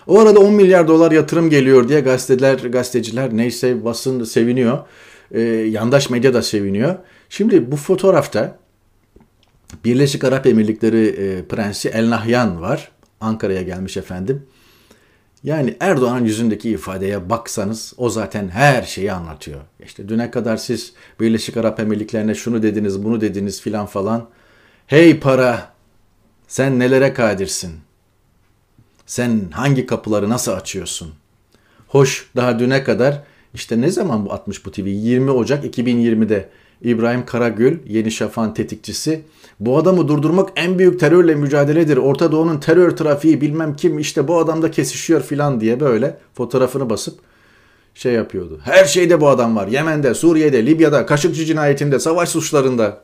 O 0.06 0.20
arada 0.20 0.40
10 0.40 0.54
milyar 0.54 0.88
dolar 0.88 1.12
yatırım 1.12 1.50
geliyor 1.50 1.88
diye 1.88 2.00
gazeteler, 2.00 2.58
gazeteciler 2.58 3.36
neyse 3.36 3.84
basın 3.84 4.24
seviniyor. 4.24 4.78
Ee, 5.32 5.40
yandaş 5.40 6.10
medya 6.10 6.34
da 6.34 6.42
seviniyor. 6.42 6.94
Şimdi 7.28 7.72
bu 7.72 7.76
fotoğrafta 7.76 8.58
Birleşik 9.84 10.24
Arap 10.24 10.46
Emirlikleri 10.46 11.06
e, 11.06 11.44
Prensi 11.44 11.88
El 11.88 12.10
Nahyan 12.10 12.60
var. 12.60 12.90
Ankara'ya 13.20 13.62
gelmiş 13.62 13.96
efendim. 13.96 14.42
Yani 15.44 15.76
Erdoğan'ın 15.80 16.24
yüzündeki 16.24 16.70
ifadeye 16.70 17.30
baksanız 17.30 17.92
o 17.96 18.10
zaten 18.10 18.48
her 18.48 18.82
şeyi 18.82 19.12
anlatıyor. 19.12 19.60
İşte 19.84 20.08
düne 20.08 20.30
kadar 20.30 20.56
siz 20.56 20.92
Birleşik 21.20 21.56
Arap 21.56 21.80
Emirlikleri'ne 21.80 22.34
şunu 22.34 22.62
dediniz, 22.62 23.04
bunu 23.04 23.20
dediniz 23.20 23.60
filan 23.60 23.86
falan. 23.86 24.28
Hey 24.86 25.20
para, 25.20 25.72
sen 26.48 26.78
nelere 26.78 27.12
kadirsin? 27.12 27.72
Sen 29.06 29.40
hangi 29.50 29.86
kapıları 29.86 30.28
nasıl 30.28 30.52
açıyorsun? 30.52 31.14
Hoş 31.88 32.30
daha 32.36 32.58
düne 32.58 32.84
kadar 32.84 33.22
işte 33.54 33.80
ne 33.80 33.90
zaman 33.90 34.26
bu 34.26 34.32
60 34.32 34.66
bu 34.66 34.70
TV? 34.70 34.86
20 34.86 35.30
Ocak 35.30 35.64
2020'de 35.64 36.48
İbrahim 36.82 37.26
Karagül, 37.26 37.78
Yeni 37.86 38.10
Şafak'ın 38.10 38.54
tetikçisi. 38.54 39.22
Bu 39.60 39.78
adamı 39.78 40.08
durdurmak 40.08 40.50
en 40.56 40.78
büyük 40.78 41.00
terörle 41.00 41.34
mücadeledir. 41.34 41.96
Orta 41.96 42.32
Doğu'nun 42.32 42.60
terör 42.60 42.90
trafiği 42.90 43.40
bilmem 43.40 43.76
kim 43.76 43.98
işte 43.98 44.28
bu 44.28 44.38
adam 44.38 44.62
da 44.62 44.70
kesişiyor 44.70 45.22
filan 45.22 45.60
diye 45.60 45.80
böyle 45.80 46.18
fotoğrafını 46.34 46.90
basıp 46.90 47.18
şey 47.94 48.12
yapıyordu. 48.12 48.60
Her 48.64 48.84
şeyde 48.84 49.20
bu 49.20 49.28
adam 49.28 49.56
var. 49.56 49.68
Yemen'de, 49.68 50.14
Suriye'de, 50.14 50.66
Libya'da, 50.66 51.06
Kaşıkçı 51.06 51.44
cinayetinde, 51.44 51.98
savaş 51.98 52.28
suçlarında. 52.28 53.00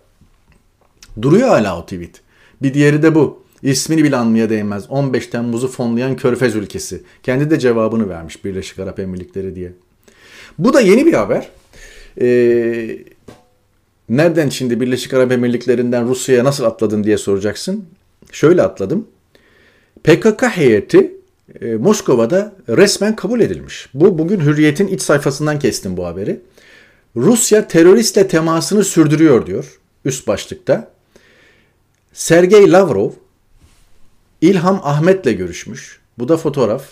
Duruyor 1.22 1.48
hala 1.48 1.78
o 1.78 1.82
tweet. 1.82 2.20
Bir 2.62 2.74
diğeri 2.74 3.02
de 3.02 3.14
bu. 3.14 3.42
İsmini 3.62 4.04
bile 4.04 4.16
anmaya 4.16 4.50
değmez. 4.50 4.84
15 4.88 5.26
Temmuz'u 5.26 5.68
fonlayan 5.68 6.16
Körfez 6.16 6.56
ülkesi. 6.56 7.02
Kendi 7.22 7.50
de 7.50 7.58
cevabını 7.58 8.08
vermiş 8.08 8.44
Birleşik 8.44 8.78
Arap 8.78 8.98
Emirlikleri 8.98 9.54
diye. 9.54 9.72
Bu 10.58 10.74
da 10.74 10.80
yeni 10.80 11.06
bir 11.06 11.12
haber. 11.12 11.48
Ee, 12.20 12.98
nereden 14.10 14.48
şimdi 14.48 14.80
Birleşik 14.80 15.14
Arap 15.14 15.32
Emirlikleri'nden 15.32 16.08
Rusya'ya 16.08 16.44
nasıl 16.44 16.64
atladın 16.64 17.04
diye 17.04 17.18
soracaksın. 17.18 17.84
Şöyle 18.32 18.62
atladım. 18.62 19.06
PKK 20.04 20.42
heyeti 20.42 21.16
e, 21.60 21.74
Moskova'da 21.74 22.52
resmen 22.68 23.16
kabul 23.16 23.40
edilmiş. 23.40 23.88
Bu 23.94 24.18
bugün 24.18 24.40
Hürriyet'in 24.40 24.86
iç 24.86 25.02
sayfasından 25.02 25.58
kestim 25.58 25.96
bu 25.96 26.06
haberi. 26.06 26.40
Rusya 27.16 27.68
teröristle 27.68 28.28
temasını 28.28 28.84
sürdürüyor 28.84 29.46
diyor 29.46 29.80
üst 30.04 30.26
başlıkta. 30.26 30.90
Sergey 32.12 32.72
Lavrov 32.72 33.10
İlham 34.40 34.80
Ahmet'le 34.84 35.38
görüşmüş. 35.38 36.00
Bu 36.18 36.28
da 36.28 36.36
fotoğraf. 36.36 36.84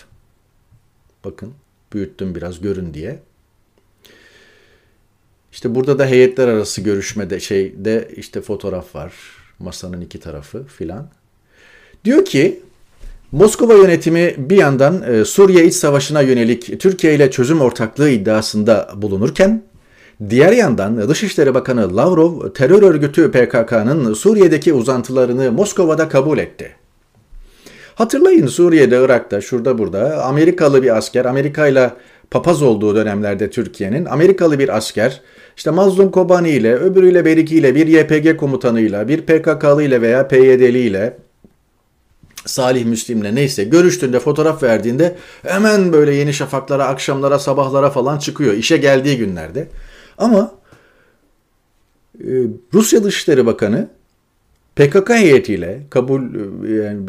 Bakın 1.25 1.53
büyüttüm 1.93 2.35
biraz 2.35 2.61
görün 2.61 2.93
diye. 2.93 3.19
İşte 5.51 5.75
burada 5.75 5.99
da 5.99 6.05
heyetler 6.05 6.47
arası 6.47 6.81
görüşmede 6.81 7.39
şeyde 7.39 8.09
işte 8.15 8.41
fotoğraf 8.41 8.95
var. 8.95 9.13
Masanın 9.59 10.01
iki 10.01 10.19
tarafı 10.19 10.63
filan. 10.63 11.09
Diyor 12.05 12.25
ki 12.25 12.59
Moskova 13.31 13.73
yönetimi 13.73 14.35
bir 14.37 14.57
yandan 14.57 15.03
e, 15.13 15.25
Suriye 15.25 15.65
iç 15.65 15.73
savaşına 15.73 16.21
yönelik 16.21 16.79
Türkiye 16.79 17.15
ile 17.15 17.31
çözüm 17.31 17.61
ortaklığı 17.61 18.09
iddiasında 18.09 18.89
bulunurken 18.95 19.63
diğer 20.29 20.51
yandan 20.51 21.09
Dışişleri 21.09 21.53
Bakanı 21.53 21.97
Lavrov 21.97 22.53
terör 22.53 22.83
örgütü 22.83 23.31
PKK'nın 23.31 24.13
Suriye'deki 24.13 24.73
uzantılarını 24.73 25.51
Moskova'da 25.51 26.09
kabul 26.09 26.37
etti. 26.37 26.71
Hatırlayın 27.95 28.47
Suriye'de, 28.47 29.03
Irak'ta, 29.03 29.41
şurada 29.41 29.77
burada 29.77 30.23
Amerikalı 30.23 30.83
bir 30.83 30.97
asker, 30.97 31.25
Amerika 31.25 31.67
ile 31.67 31.91
papaz 32.31 32.61
olduğu 32.61 32.95
dönemlerde 32.95 33.49
Türkiye'nin 33.49 34.05
Amerikalı 34.05 34.59
bir 34.59 34.77
asker 34.77 35.21
işte 35.59 35.71
Mazlum 35.71 36.11
Kobani 36.11 36.49
ile, 36.49 36.75
öbürüyle 36.75 37.25
Beriki 37.25 37.55
ile, 37.55 37.75
bir 37.75 37.87
YPG 37.87 38.37
komutanıyla, 38.37 39.07
bir 39.07 39.21
PKK'lı 39.21 39.83
ile 39.83 40.01
veya 40.01 40.27
PYD'li 40.27 40.79
ile 40.79 41.17
Salih 42.45 42.85
Müslim'le 42.85 43.35
neyse 43.35 43.63
görüştüğünde 43.63 44.19
fotoğraf 44.19 44.63
verdiğinde 44.63 45.15
hemen 45.47 45.93
böyle 45.93 46.15
yeni 46.15 46.33
şafaklara, 46.33 46.85
akşamlara, 46.85 47.39
sabahlara 47.39 47.89
falan 47.89 48.19
çıkıyor 48.19 48.53
işe 48.53 48.77
geldiği 48.77 49.17
günlerde. 49.17 49.67
Ama 50.17 50.51
e, 52.19 52.31
Rusya 52.73 53.03
Dışişleri 53.03 53.45
Bakanı 53.45 53.89
PKK 54.75 55.09
heyetiyle 55.09 55.83
kabul 55.89 56.21
yani 56.83 56.99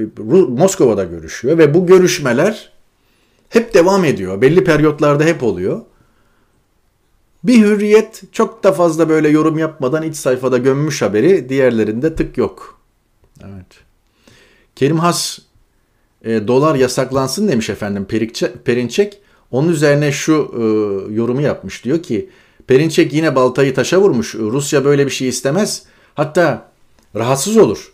Moskova'da 0.48 1.04
görüşüyor 1.04 1.58
ve 1.58 1.74
bu 1.74 1.86
görüşmeler 1.86 2.72
hep 3.48 3.74
devam 3.74 4.04
ediyor. 4.04 4.40
Belli 4.40 4.64
periyotlarda 4.64 5.24
hep 5.24 5.42
oluyor. 5.42 5.80
Bir 7.44 7.58
hürriyet 7.58 8.22
çok 8.32 8.64
da 8.64 8.72
fazla 8.72 9.08
böyle 9.08 9.28
yorum 9.28 9.58
yapmadan 9.58 10.02
iç 10.02 10.16
sayfada 10.16 10.58
gömmüş 10.58 11.02
haberi. 11.02 11.48
Diğerlerinde 11.48 12.14
tık 12.14 12.38
yok. 12.38 12.80
Evet. 13.40 13.66
Kerim 14.76 14.98
Has 14.98 15.38
e, 16.24 16.48
dolar 16.48 16.74
yasaklansın 16.74 17.48
demiş 17.48 17.70
efendim 17.70 18.04
Perikçe, 18.04 18.52
Perinçek. 18.52 19.20
Onun 19.50 19.68
üzerine 19.68 20.12
şu 20.12 20.52
e, 20.54 20.62
yorumu 21.14 21.40
yapmış. 21.40 21.84
Diyor 21.84 22.02
ki 22.02 22.30
Perinçek 22.66 23.12
yine 23.12 23.34
baltayı 23.34 23.74
taşa 23.74 24.00
vurmuş. 24.00 24.34
Rusya 24.34 24.84
böyle 24.84 25.06
bir 25.06 25.10
şey 25.10 25.28
istemez. 25.28 25.82
Hatta 26.14 26.70
rahatsız 27.16 27.56
olur. 27.56 27.92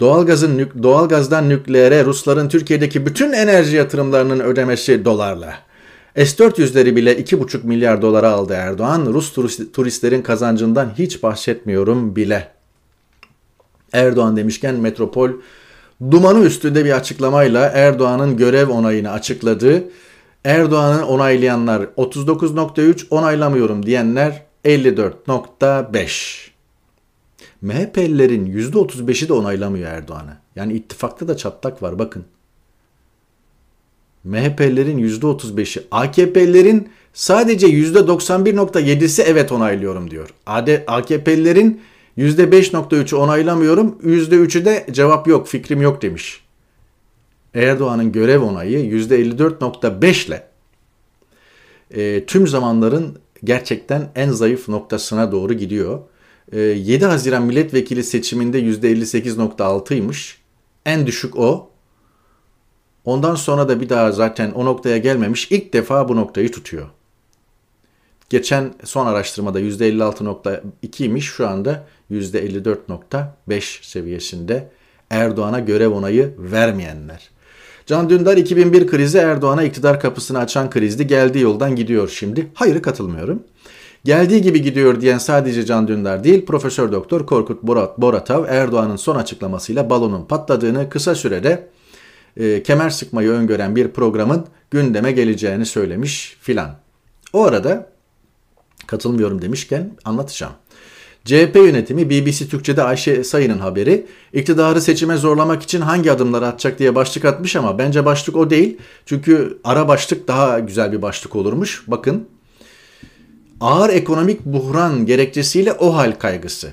Doğalgazın 0.00 0.70
doğalgazdan 0.82 1.48
nükleere 1.48 2.04
Rusların 2.04 2.48
Türkiye'deki 2.48 3.06
bütün 3.06 3.32
enerji 3.32 3.76
yatırımlarının 3.76 4.40
ödemesi 4.40 5.04
dolarla. 5.04 5.69
S-400'leri 6.16 6.96
bile 6.96 7.20
2,5 7.20 7.66
milyar 7.66 8.02
dolara 8.02 8.30
aldı 8.30 8.52
Erdoğan. 8.52 9.06
Rus 9.06 9.32
turistlerin 9.72 10.22
kazancından 10.22 10.92
hiç 10.98 11.22
bahsetmiyorum 11.22 12.16
bile. 12.16 12.52
Erdoğan 13.92 14.36
demişken 14.36 14.74
Metropol 14.74 15.30
dumanı 16.10 16.44
üstünde 16.44 16.84
bir 16.84 16.92
açıklamayla 16.92 17.66
Erdoğan'ın 17.66 18.36
görev 18.36 18.68
onayını 18.68 19.10
açıkladı. 19.10 19.84
Erdoğan'ı 20.44 21.06
onaylayanlar 21.06 21.82
39.3 21.82 23.06
onaylamıyorum 23.10 23.86
diyenler 23.86 24.42
54.5. 24.64 26.50
MHP'lilerin 27.62 28.46
%35'i 28.46 29.28
de 29.28 29.32
onaylamıyor 29.32 29.90
Erdoğan'ı. 29.90 30.36
Yani 30.56 30.72
ittifakta 30.72 31.28
da 31.28 31.36
çatlak 31.36 31.82
var 31.82 31.98
bakın. 31.98 32.24
MHP'lilerin 34.24 34.98
%35'i, 34.98 35.82
AKP'lilerin 35.90 36.88
sadece 37.12 37.66
%91.7'si 37.66 39.22
evet 39.22 39.52
onaylıyorum 39.52 40.10
diyor. 40.10 40.28
AKP'lilerin 40.86 41.80
%5.3'ü 42.18 43.16
onaylamıyorum, 43.16 43.98
%3'ü 44.04 44.64
de 44.64 44.86
cevap 44.90 45.28
yok, 45.28 45.48
fikrim 45.48 45.82
yok 45.82 46.02
demiş. 46.02 46.40
Erdoğan'ın 47.54 48.12
görev 48.12 48.42
onayı 48.42 48.78
%54.5 48.78 50.26
ile 50.26 50.46
e, 51.90 52.24
tüm 52.26 52.46
zamanların 52.46 53.18
gerçekten 53.44 54.10
en 54.14 54.30
zayıf 54.30 54.68
noktasına 54.68 55.32
doğru 55.32 55.54
gidiyor. 55.54 56.00
7 56.52 57.04
ee, 57.04 57.06
Haziran 57.06 57.42
milletvekili 57.42 58.04
seçiminde 58.04 58.60
%58.6'ymış. 58.60 60.34
En 60.86 61.06
düşük 61.06 61.36
o. 61.36 61.70
Ondan 63.04 63.34
sonra 63.34 63.68
da 63.68 63.80
bir 63.80 63.88
daha 63.88 64.12
zaten 64.12 64.50
o 64.50 64.64
noktaya 64.64 64.98
gelmemiş. 64.98 65.50
İlk 65.50 65.72
defa 65.72 66.08
bu 66.08 66.16
noktayı 66.16 66.52
tutuyor. 66.52 66.86
Geçen 68.30 68.74
son 68.84 69.06
araştırmada 69.06 69.60
%56.2'ymiş. 69.60 71.20
Şu 71.20 71.48
anda 71.48 71.86
%54.5 72.10 73.86
seviyesinde 73.86 74.68
Erdoğan'a 75.10 75.60
görev 75.60 75.90
onayı 75.90 76.34
vermeyenler. 76.38 77.30
Can 77.86 78.10
Dündar 78.10 78.36
2001 78.36 78.86
krizi 78.86 79.18
Erdoğan'a 79.18 79.62
iktidar 79.62 80.00
kapısını 80.00 80.38
açan 80.38 80.70
krizdi. 80.70 81.06
Geldiği 81.06 81.40
yoldan 81.40 81.76
gidiyor 81.76 82.08
şimdi. 82.08 82.50
Hayır 82.54 82.82
katılmıyorum. 82.82 83.42
Geldiği 84.04 84.42
gibi 84.42 84.62
gidiyor 84.62 85.00
diyen 85.00 85.18
sadece 85.18 85.66
Can 85.66 85.88
Dündar 85.88 86.24
değil, 86.24 86.46
Profesör 86.46 86.92
Doktor 86.92 87.26
Korkut 87.26 87.62
Borat, 87.62 87.98
Boratav 87.98 88.44
Erdoğan'ın 88.44 88.96
son 88.96 89.16
açıklamasıyla 89.16 89.90
balonun 89.90 90.24
patladığını 90.24 90.90
kısa 90.90 91.14
sürede 91.14 91.68
e, 92.36 92.62
kemer 92.62 92.90
sıkmayı 92.90 93.30
öngören 93.30 93.76
bir 93.76 93.88
programın 93.88 94.46
gündeme 94.70 95.12
geleceğini 95.12 95.66
söylemiş 95.66 96.36
filan. 96.40 96.76
O 97.32 97.44
arada 97.44 97.90
katılmıyorum 98.86 99.42
demişken 99.42 99.90
anlatacağım. 100.04 100.52
CHP 101.24 101.56
yönetimi 101.56 102.10
BBC 102.10 102.48
Türkçe'de 102.48 102.82
Ayşe 102.82 103.24
Sayın'ın 103.24 103.58
haberi 103.58 104.06
iktidarı 104.32 104.80
seçime 104.80 105.16
zorlamak 105.16 105.62
için 105.62 105.80
hangi 105.80 106.12
adımları 106.12 106.46
atacak 106.46 106.78
diye 106.78 106.94
başlık 106.94 107.24
atmış 107.24 107.56
ama 107.56 107.78
bence 107.78 108.04
başlık 108.04 108.36
o 108.36 108.50
değil. 108.50 108.78
Çünkü 109.06 109.58
ara 109.64 109.88
başlık 109.88 110.28
daha 110.28 110.58
güzel 110.58 110.92
bir 110.92 111.02
başlık 111.02 111.36
olurmuş. 111.36 111.84
Bakın 111.86 112.28
ağır 113.60 113.90
ekonomik 113.90 114.44
buhran 114.44 115.06
gerekçesiyle 115.06 115.72
o 115.72 115.96
hal 115.96 116.12
kaygısı. 116.12 116.70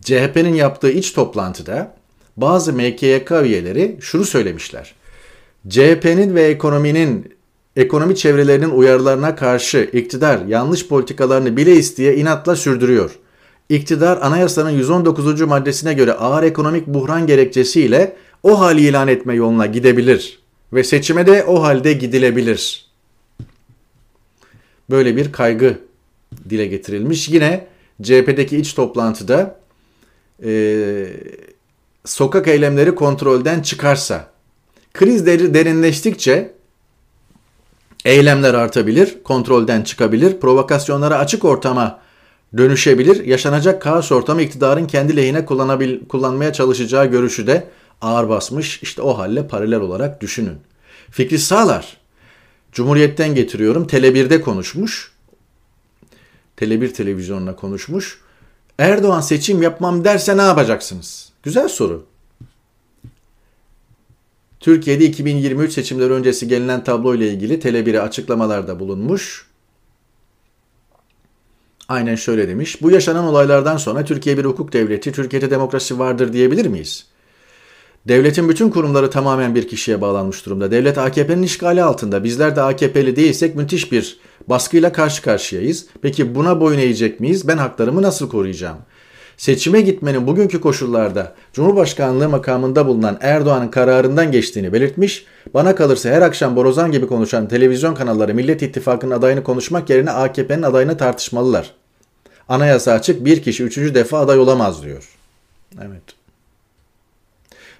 CHP'nin 0.00 0.54
yaptığı 0.54 0.90
iç 0.90 1.12
toplantıda 1.12 1.97
bazı 2.40 2.72
MKYK 2.72 3.30
üyeleri 3.30 3.96
şunu 4.00 4.24
söylemişler. 4.24 4.94
CHP'nin 5.68 6.34
ve 6.34 6.42
ekonominin 6.42 7.34
ekonomi 7.76 8.16
çevrelerinin 8.16 8.70
uyarılarına 8.70 9.36
karşı 9.36 9.90
iktidar 9.92 10.44
yanlış 10.46 10.88
politikalarını 10.88 11.56
bile 11.56 11.76
isteye 11.76 12.16
inatla 12.16 12.56
sürdürüyor. 12.56 13.18
İktidar 13.68 14.18
anayasanın 14.22 14.70
119. 14.70 15.40
maddesine 15.40 15.94
göre 15.94 16.12
ağır 16.12 16.42
ekonomik 16.42 16.86
buhran 16.86 17.26
gerekçesiyle 17.26 18.16
o 18.42 18.60
hali 18.60 18.80
ilan 18.80 19.08
etme 19.08 19.34
yoluna 19.34 19.66
gidebilir 19.66 20.38
ve 20.72 20.84
seçime 20.84 21.26
de 21.26 21.44
o 21.44 21.62
halde 21.62 21.92
gidilebilir. 21.92 22.88
Böyle 24.90 25.16
bir 25.16 25.32
kaygı 25.32 25.78
dile 26.50 26.66
getirilmiş. 26.66 27.28
Yine 27.28 27.66
CHP'deki 28.02 28.56
iç 28.56 28.74
toplantıda 28.74 29.60
e, 30.44 30.50
sokak 32.08 32.48
eylemleri 32.48 32.94
kontrolden 32.94 33.62
çıkarsa, 33.62 34.30
kriz 34.94 35.26
derinleştikçe 35.26 36.54
eylemler 38.04 38.54
artabilir, 38.54 39.22
kontrolden 39.24 39.82
çıkabilir, 39.82 40.40
provokasyonlara 40.40 41.18
açık 41.18 41.44
ortama 41.44 42.00
dönüşebilir, 42.56 43.24
yaşanacak 43.24 43.82
kaos 43.82 44.12
ortamı 44.12 44.42
iktidarın 44.42 44.86
kendi 44.86 45.16
lehine 45.16 45.44
kullanabil, 45.44 46.08
kullanmaya 46.08 46.52
çalışacağı 46.52 47.06
görüşü 47.06 47.46
de 47.46 47.68
ağır 48.00 48.28
basmış. 48.28 48.82
İşte 48.82 49.02
o 49.02 49.18
halle 49.18 49.48
paralel 49.48 49.80
olarak 49.80 50.20
düşünün. 50.20 50.58
Fikri 51.10 51.38
Sağlar, 51.38 51.96
Cumhuriyet'ten 52.72 53.34
getiriyorum, 53.34 53.86
Tele1'de 53.86 54.40
konuşmuş. 54.40 55.12
Tele1 56.56 56.92
televizyonuna 56.92 57.56
konuşmuş. 57.56 58.20
Erdoğan 58.78 59.20
seçim 59.20 59.62
yapmam 59.62 60.04
derse 60.04 60.36
ne 60.36 60.42
yapacaksınız? 60.42 61.27
Güzel 61.42 61.68
soru. 61.68 62.06
Türkiye'de 64.60 65.04
2023 65.04 65.72
seçimleri 65.72 66.12
öncesi 66.12 66.48
gelinen 66.48 66.84
tablo 66.84 67.14
ile 67.14 67.28
ilgili 67.28 67.54
Tele1'e 67.54 68.00
açıklamalarda 68.00 68.80
bulunmuş. 68.80 69.46
Aynen 71.88 72.14
şöyle 72.14 72.48
demiş. 72.48 72.82
Bu 72.82 72.90
yaşanan 72.90 73.24
olaylardan 73.24 73.76
sonra 73.76 74.04
Türkiye 74.04 74.38
bir 74.38 74.44
hukuk 74.44 74.72
devleti, 74.72 75.12
Türkiye'de 75.12 75.50
demokrasi 75.50 75.98
vardır 75.98 76.32
diyebilir 76.32 76.66
miyiz? 76.66 77.06
Devletin 78.08 78.48
bütün 78.48 78.70
kurumları 78.70 79.10
tamamen 79.10 79.54
bir 79.54 79.68
kişiye 79.68 80.00
bağlanmış 80.00 80.46
durumda. 80.46 80.70
Devlet 80.70 80.98
AKP'nin 80.98 81.42
işgali 81.42 81.82
altında. 81.82 82.24
Bizler 82.24 82.56
de 82.56 82.62
AKP'li 82.62 83.16
değilsek 83.16 83.56
müthiş 83.56 83.92
bir 83.92 84.18
baskıyla 84.46 84.92
karşı 84.92 85.22
karşıyayız. 85.22 85.86
Peki 86.02 86.34
buna 86.34 86.60
boyun 86.60 86.78
eğecek 86.78 87.20
miyiz? 87.20 87.48
Ben 87.48 87.58
haklarımı 87.58 88.02
nasıl 88.02 88.28
koruyacağım? 88.28 88.78
Seçime 89.38 89.80
gitmenin 89.80 90.26
bugünkü 90.26 90.60
koşullarda 90.60 91.34
Cumhurbaşkanlığı 91.52 92.28
makamında 92.28 92.86
bulunan 92.86 93.18
Erdoğan'ın 93.20 93.68
kararından 93.68 94.32
geçtiğini 94.32 94.72
belirtmiş. 94.72 95.24
Bana 95.54 95.74
kalırsa 95.74 96.08
her 96.08 96.22
akşam 96.22 96.56
Borazan 96.56 96.92
gibi 96.92 97.06
konuşan 97.06 97.48
televizyon 97.48 97.94
kanalları 97.94 98.34
Millet 98.34 98.62
İttifakı'nın 98.62 99.10
adayını 99.10 99.42
konuşmak 99.42 99.90
yerine 99.90 100.10
AKP'nin 100.10 100.62
adayını 100.62 100.96
tartışmalılar. 100.96 101.74
Anayasa 102.48 102.92
açık 102.92 103.24
bir 103.24 103.42
kişi 103.42 103.64
üçüncü 103.64 103.94
defa 103.94 104.18
aday 104.18 104.38
olamaz 104.38 104.82
diyor. 104.82 105.16
Evet. 105.78 106.02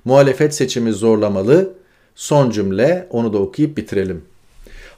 Muhalefet 0.05 0.55
seçimi 0.55 0.92
zorlamalı. 0.92 1.73
Son 2.14 2.51
cümle 2.51 3.07
onu 3.11 3.33
da 3.33 3.38
okuyup 3.38 3.77
bitirelim. 3.77 4.25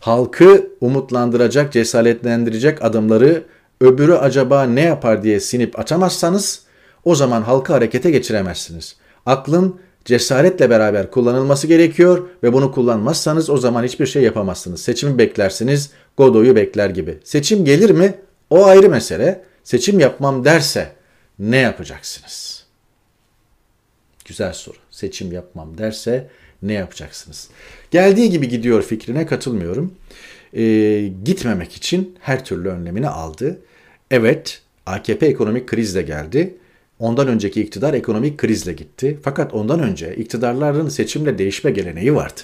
Halkı 0.00 0.70
umutlandıracak, 0.80 1.72
cesaretlendirecek 1.72 2.84
adımları 2.84 3.44
öbürü 3.80 4.14
acaba 4.14 4.62
ne 4.62 4.80
yapar 4.80 5.22
diye 5.22 5.40
sinip 5.40 5.78
açamazsanız 5.78 6.62
o 7.04 7.14
zaman 7.14 7.42
halkı 7.42 7.72
harekete 7.72 8.10
geçiremezsiniz. 8.10 8.96
Aklın 9.26 9.80
cesaretle 10.04 10.70
beraber 10.70 11.10
kullanılması 11.10 11.66
gerekiyor 11.66 12.28
ve 12.42 12.52
bunu 12.52 12.72
kullanmazsanız 12.72 13.50
o 13.50 13.56
zaman 13.56 13.84
hiçbir 13.84 14.06
şey 14.06 14.22
yapamazsınız. 14.22 14.82
Seçimi 14.82 15.18
beklersiniz, 15.18 15.90
Godoy'u 16.16 16.56
bekler 16.56 16.90
gibi. 16.90 17.18
Seçim 17.24 17.64
gelir 17.64 17.90
mi? 17.90 18.14
O 18.50 18.64
ayrı 18.64 18.88
mesele. 18.88 19.44
Seçim 19.64 20.00
yapmam 20.00 20.44
derse 20.44 20.92
ne 21.38 21.56
yapacaksınız? 21.56 22.64
Güzel 24.24 24.52
soru. 24.52 24.76
Seçim 24.90 25.32
yapmam 25.32 25.78
derse 25.78 26.28
ne 26.62 26.72
yapacaksınız? 26.72 27.48
Geldiği 27.90 28.30
gibi 28.30 28.48
gidiyor 28.48 28.82
fikrine 28.82 29.26
katılmıyorum. 29.26 29.94
Ee, 30.56 31.12
gitmemek 31.24 31.72
için 31.72 32.16
her 32.20 32.44
türlü 32.44 32.68
önlemini 32.68 33.08
aldı. 33.08 33.60
Evet, 34.10 34.62
AKP 34.86 35.26
ekonomik 35.26 35.66
krizle 35.68 36.02
geldi. 36.02 36.54
Ondan 36.98 37.28
önceki 37.28 37.62
iktidar 37.62 37.94
ekonomik 37.94 38.38
krizle 38.38 38.72
gitti. 38.72 39.18
Fakat 39.22 39.54
ondan 39.54 39.80
önce 39.80 40.16
iktidarların 40.16 40.88
seçimle 40.88 41.38
değişme 41.38 41.70
geleneği 41.70 42.14
vardı. 42.14 42.40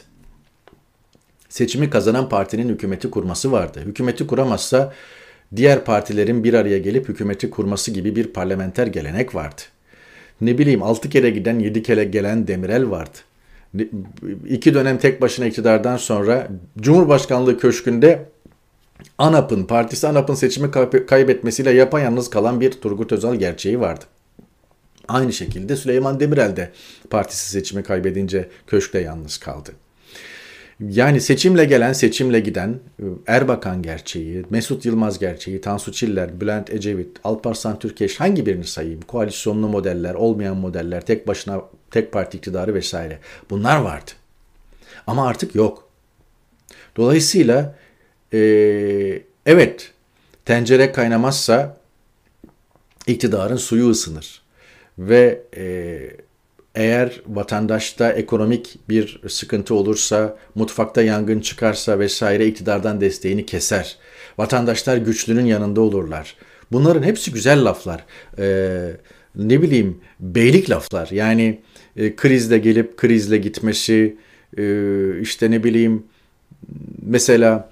Seçimi 1.49 1.91
kazanan 1.91 2.29
partinin 2.29 2.69
hükümeti 2.69 3.11
kurması 3.11 3.53
vardı. 3.53 3.83
Hükümeti 3.87 4.27
kuramazsa 4.27 4.93
diğer 5.57 5.85
partilerin 5.85 6.45
bir 6.45 6.55
araya 6.55 6.79
gelip 6.79 7.09
hükümeti 7.09 7.51
kurması 7.51 7.91
gibi 7.91 8.17
bir 8.17 8.33
parlamenter 8.33 8.87
gelenek 8.87 9.35
vardı. 9.35 9.63
Ne 10.41 10.59
bileyim 10.59 10.83
6 10.83 11.09
kere 11.09 11.31
giden 11.31 11.59
7 11.59 11.83
kere 11.83 12.05
gelen 12.05 12.47
Demirel 12.47 12.91
vardı. 12.91 13.19
İki 14.49 14.75
dönem 14.75 14.99
tek 14.99 15.21
başına 15.21 15.47
iktidardan 15.47 15.97
sonra 15.97 16.49
Cumhurbaşkanlığı 16.81 17.59
Köşkü'nde 17.59 18.29
ANAP'ın, 19.19 19.65
partisi 19.65 20.09
ANAP'ın 20.09 20.35
seçimi 20.35 20.71
kaybetmesiyle 21.07 21.71
yapayalnız 21.71 22.31
kalan 22.31 22.61
bir 22.61 22.71
Turgut 22.71 23.13
Özal 23.13 23.35
gerçeği 23.35 23.81
vardı. 23.81 24.05
Aynı 25.09 25.33
şekilde 25.33 25.77
Süleyman 25.77 26.21
Demirel 26.21 26.57
de 26.57 26.71
partisi 27.11 27.51
seçimi 27.51 27.83
kaybedince 27.83 28.49
köşkte 28.67 29.01
yalnız 29.01 29.39
kaldı. 29.39 29.71
Yani 30.81 31.21
seçimle 31.21 31.65
gelen, 31.65 31.93
seçimle 31.93 32.41
giden 32.41 32.71
e, 32.99 33.05
Erbakan 33.27 33.83
gerçeği, 33.83 34.45
Mesut 34.51 34.85
Yılmaz 34.85 35.19
gerçeği, 35.19 35.61
Tansu 35.61 35.93
Çiller, 35.93 36.41
Bülent 36.41 36.71
Ecevit, 36.71 37.17
Alparslan 37.25 37.79
Türkeş 37.79 38.21
hangi 38.21 38.47
birini 38.47 38.65
sayayım? 38.65 39.01
Koalisyonlu 39.01 39.69
modeller, 39.69 40.15
olmayan 40.15 40.57
modeller, 40.57 41.07
tek 41.07 41.29
başına 41.29 41.63
tek 41.97 42.13
parti 42.13 42.37
iktidarı 42.37 42.75
vesaire. 42.75 43.19
Bunlar 43.51 43.77
vardı. 43.77 44.11
Ama 45.07 45.29
artık 45.29 45.55
yok. 45.55 45.89
Dolayısıyla 46.97 47.75
e, 48.33 48.39
evet 49.47 49.93
tencere 50.45 50.93
kaynamazsa 50.93 51.77
iktidarın 53.07 53.57
suyu 53.57 53.91
ısınır. 53.91 54.43
Ve 54.99 55.43
e, 55.57 55.65
eğer 56.75 57.23
vatandaşta 57.27 58.13
ekonomik 58.13 58.79
bir 58.89 59.21
sıkıntı 59.29 59.75
olursa, 59.75 60.37
mutfakta 60.55 61.03
yangın 61.03 61.41
çıkarsa 61.41 61.99
vesaire 61.99 62.47
iktidardan 62.47 63.01
desteğini 63.01 63.47
keser. 63.47 63.97
Vatandaşlar 64.39 64.97
güçlünün 64.97 65.47
yanında 65.47 65.81
olurlar. 65.81 66.37
Bunların 66.73 67.03
hepsi 67.03 67.33
güzel 67.33 67.65
laflar. 67.65 68.05
Ee, 68.39 68.91
ne 69.37 69.63
bileyim 69.63 70.01
beylik 70.21 70.71
laflar. 70.71 71.09
Yani 71.11 71.61
e, 71.97 72.17
krizle 72.17 72.59
gelip 72.59 72.97
krizle 72.97 73.37
gitmesi, 73.37 74.17
e, 74.59 75.21
işte 75.21 75.51
ne 75.51 75.65
bileyim 75.65 76.03
mesela 77.03 77.71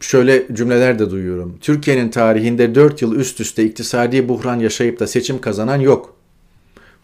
şöyle 0.00 0.54
cümleler 0.54 0.98
de 0.98 1.10
duyuyorum. 1.10 1.58
Türkiye'nin 1.60 2.08
tarihinde 2.10 2.74
4 2.74 3.02
yıl 3.02 3.16
üst 3.16 3.40
üste 3.40 3.64
iktisadi 3.64 4.28
buhran 4.28 4.58
yaşayıp 4.58 5.00
da 5.00 5.06
seçim 5.06 5.40
kazanan 5.40 5.80
yok. 5.80 6.16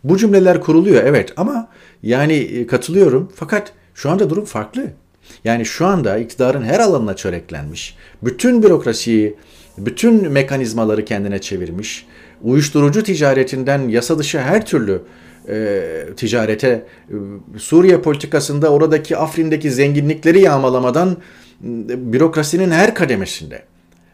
Bu 0.05 0.17
cümleler 0.17 0.61
kuruluyor 0.61 1.05
evet 1.05 1.33
ama 1.37 1.69
yani 2.03 2.35
e, 2.35 2.67
katılıyorum 2.67 3.33
fakat 3.35 3.73
şu 3.95 4.11
anda 4.11 4.31
durum 4.31 4.45
farklı. 4.45 4.87
Yani 5.45 5.65
şu 5.65 5.87
anda 5.87 6.19
iktidarın 6.19 6.63
her 6.63 6.81
alanına 6.81 7.17
çöreklenmiş. 7.17 7.97
Bütün 8.23 8.63
bürokrasiyi, 8.63 9.35
bütün 9.79 10.33
mekanizmaları 10.33 11.05
kendine 11.05 11.39
çevirmiş. 11.41 12.07
Uyuşturucu 12.43 13.03
ticaretinden 13.03 13.89
yasa 13.89 14.19
dışı 14.19 14.39
her 14.39 14.67
türlü 14.67 15.03
e, 15.49 15.83
ticarete, 16.17 16.69
e, 16.69 17.15
Suriye 17.59 18.01
politikasında 18.01 18.73
oradaki 18.73 19.17
Afrin'deki 19.17 19.71
zenginlikleri 19.71 20.41
yağmalamadan 20.41 21.17
e, 21.65 22.13
bürokrasinin 22.13 22.71
her 22.71 22.95
kademesinde 22.95 23.63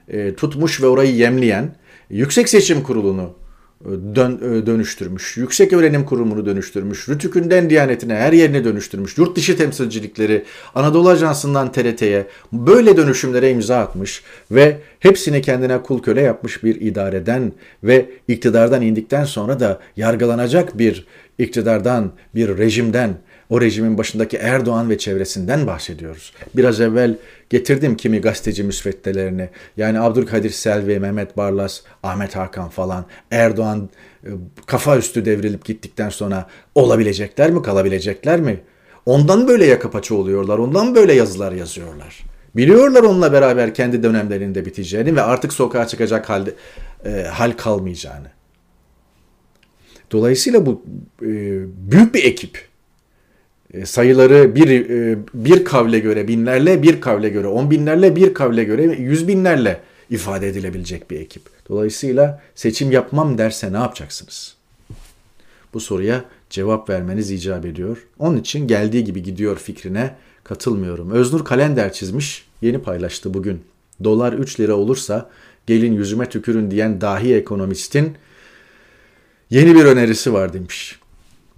e, 0.09 0.35
tutmuş 0.35 0.83
ve 0.83 0.87
orayı 0.87 1.15
yemleyen 1.15 1.75
Yüksek 2.11 2.49
Seçim 2.49 2.83
Kurulu'nu 2.83 3.35
dön, 4.15 4.41
e, 4.43 4.67
dönüştürmüş. 4.67 5.37
Yüksek 5.37 5.73
Öğrenim 5.73 6.05
Kurumu'nu 6.05 6.47
dönüştürmüş. 6.47 7.09
Rütük'ünden 7.09 7.71
Diyanet'ine 7.71 8.15
her 8.15 8.33
yerine 8.33 8.65
dönüştürmüş. 8.65 9.19
Yurt 9.19 9.37
dışı 9.37 9.57
temsilcilikleri 9.57 10.45
Anadolu 10.75 11.09
Ajansı'ndan 11.09 11.73
TRT'ye 11.73 12.27
böyle 12.53 12.97
dönüşümlere 12.97 13.51
imza 13.51 13.79
atmış 13.79 14.23
ve 14.51 14.79
hepsini 15.01 15.43
kendine 15.43 15.83
kul 15.83 16.03
köle 16.03 16.21
yapmış 16.21 16.65
bir 16.65 16.81
idareden 16.81 17.53
ve 17.85 18.11
iktidardan 18.29 18.83
indikten 18.83 19.25
sonra 19.25 19.61
da 19.61 19.81
yargılanacak 19.97 20.79
bir 20.79 21.07
iktidardan, 21.39 22.13
bir 22.35 22.59
rejimden 22.59 23.17
O 23.51 23.61
rejimin 23.61 23.99
başındaki 23.99 24.37
Erdoğan 24.37 24.91
ve 24.91 24.99
çevresinden 24.99 25.67
bahsediyoruz. 25.67 26.33
Biraz 26.57 26.81
evvel 26.81 27.17
getirdim 27.51 27.97
kimi 27.97 28.21
gazeteci 28.21 28.63
müsveddelerini. 28.63 29.49
Yani 29.77 30.01
Abdülkadir 30.01 30.51
Selvi, 30.51 31.01
Mehmet 31.01 31.37
Barlas, 31.37 31.81
Ahmet 32.03 32.37
Hakan 32.37 32.69
falan. 32.69 33.05
Erdoğan 33.31 33.89
e, 34.25 34.29
kafa 34.67 34.97
üstü 34.97 35.25
devrilip 35.25 35.65
gittikten 35.65 36.09
sonra 36.09 36.47
olabilecekler 36.75 37.51
mi, 37.51 37.63
kalabilecekler 37.63 38.41
mi? 38.41 38.61
Ondan 39.07 39.49
böyle 39.49 39.67
yaka 39.67 39.91
paça 39.91 40.15
oluyorlar, 40.15 40.59
ondan 40.59 40.95
böyle 40.95 41.13
yazılar 41.13 41.53
yazıyorlar. 41.53 42.25
Biliyorlar 42.57 43.03
onunla 43.03 43.33
beraber 43.33 43.75
kendi 43.75 44.03
dönemlerinde 44.03 44.67
biteceğini 44.67 45.17
ve 45.17 45.23
artık 45.23 45.53
sokağa 45.53 45.87
çıkacak 45.87 46.29
halde, 46.29 46.55
e, 47.05 47.23
hal 47.23 47.53
kalmayacağını. 47.53 48.29
Dolayısıyla 50.15 50.67
bu 50.67 50.83
e, 51.23 51.29
büyük 51.91 52.15
bir 52.15 52.25
ekip. 52.25 52.69
E, 53.73 53.87
sayıları 53.87 54.55
bir, 54.55 54.91
e, 54.91 55.19
bir 55.35 55.65
kavle 55.65 55.99
göre 55.99 56.29
binlerle, 56.29 56.83
bir 56.83 57.01
kavle 57.01 57.29
göre 57.29 57.47
on 57.47 57.71
binlerle, 57.71 58.17
bir 58.17 58.35
kavle 58.35 58.65
göre 58.65 58.83
yüz 58.83 59.29
binlerle 59.29 59.81
ifade 60.11 60.49
edilebilecek 60.49 61.11
bir 61.11 61.21
ekip. 61.21 61.43
Dolayısıyla 61.69 62.43
seçim 62.55 62.93
yapmam 62.93 63.39
derse 63.39 63.73
ne 63.73 63.77
yapacaksınız? 63.77 64.57
Bu 65.75 65.81
soruya 65.81 66.25
cevap 66.51 66.91
vermeniz 66.91 67.31
icap 67.31 67.67
ediyor. 67.67 68.07
Onun 68.19 68.37
için 68.37 68.67
geldiği 68.67 69.05
gibi 69.05 69.23
gidiyor 69.23 69.57
fikrine 69.59 70.15
katılmıyorum. 70.45 71.11
Öznur 71.11 71.45
kalender 71.45 71.93
çizmiş, 71.93 72.47
yeni 72.63 72.79
paylaştı 72.79 73.35
bugün. 73.35 73.63
Dolar 74.05 74.33
3 74.33 74.61
lira 74.61 74.75
olursa 74.75 75.31
gelin 75.67 75.93
yüzüme 75.93 76.29
tükürün 76.29 76.71
diyen 76.71 77.01
dahi 77.01 77.35
ekonomistin 77.35 78.17
yeni 79.51 79.75
bir 79.75 79.85
önerisi 79.85 80.33
var 80.33 80.53
demiş. 80.53 81.01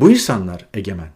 Bu 0.01 0.11
insanlar 0.11 0.67
egemen. 0.75 1.09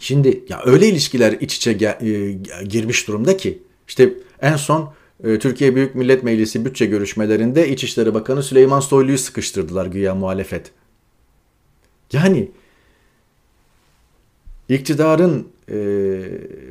Şimdi 0.00 0.44
ya 0.48 0.62
öyle 0.64 0.88
ilişkiler 0.88 1.32
iç 1.32 1.56
içe 1.56 1.70
e, 1.70 2.32
girmiş 2.64 3.08
durumda 3.08 3.36
ki 3.36 3.62
işte 3.88 4.14
en 4.40 4.56
son 4.56 4.92
e, 5.24 5.38
Türkiye 5.38 5.74
Büyük 5.74 5.94
Millet 5.94 6.22
Meclisi 6.22 6.64
bütçe 6.64 6.86
görüşmelerinde 6.86 7.68
İçişleri 7.68 8.14
Bakanı 8.14 8.42
Süleyman 8.42 8.80
Soylu'yu 8.80 9.18
sıkıştırdılar 9.18 9.86
güya 9.86 10.14
muhalefet. 10.14 10.70
Yani 12.12 12.50
iktidarın 14.68 15.48
e, 15.70 16.20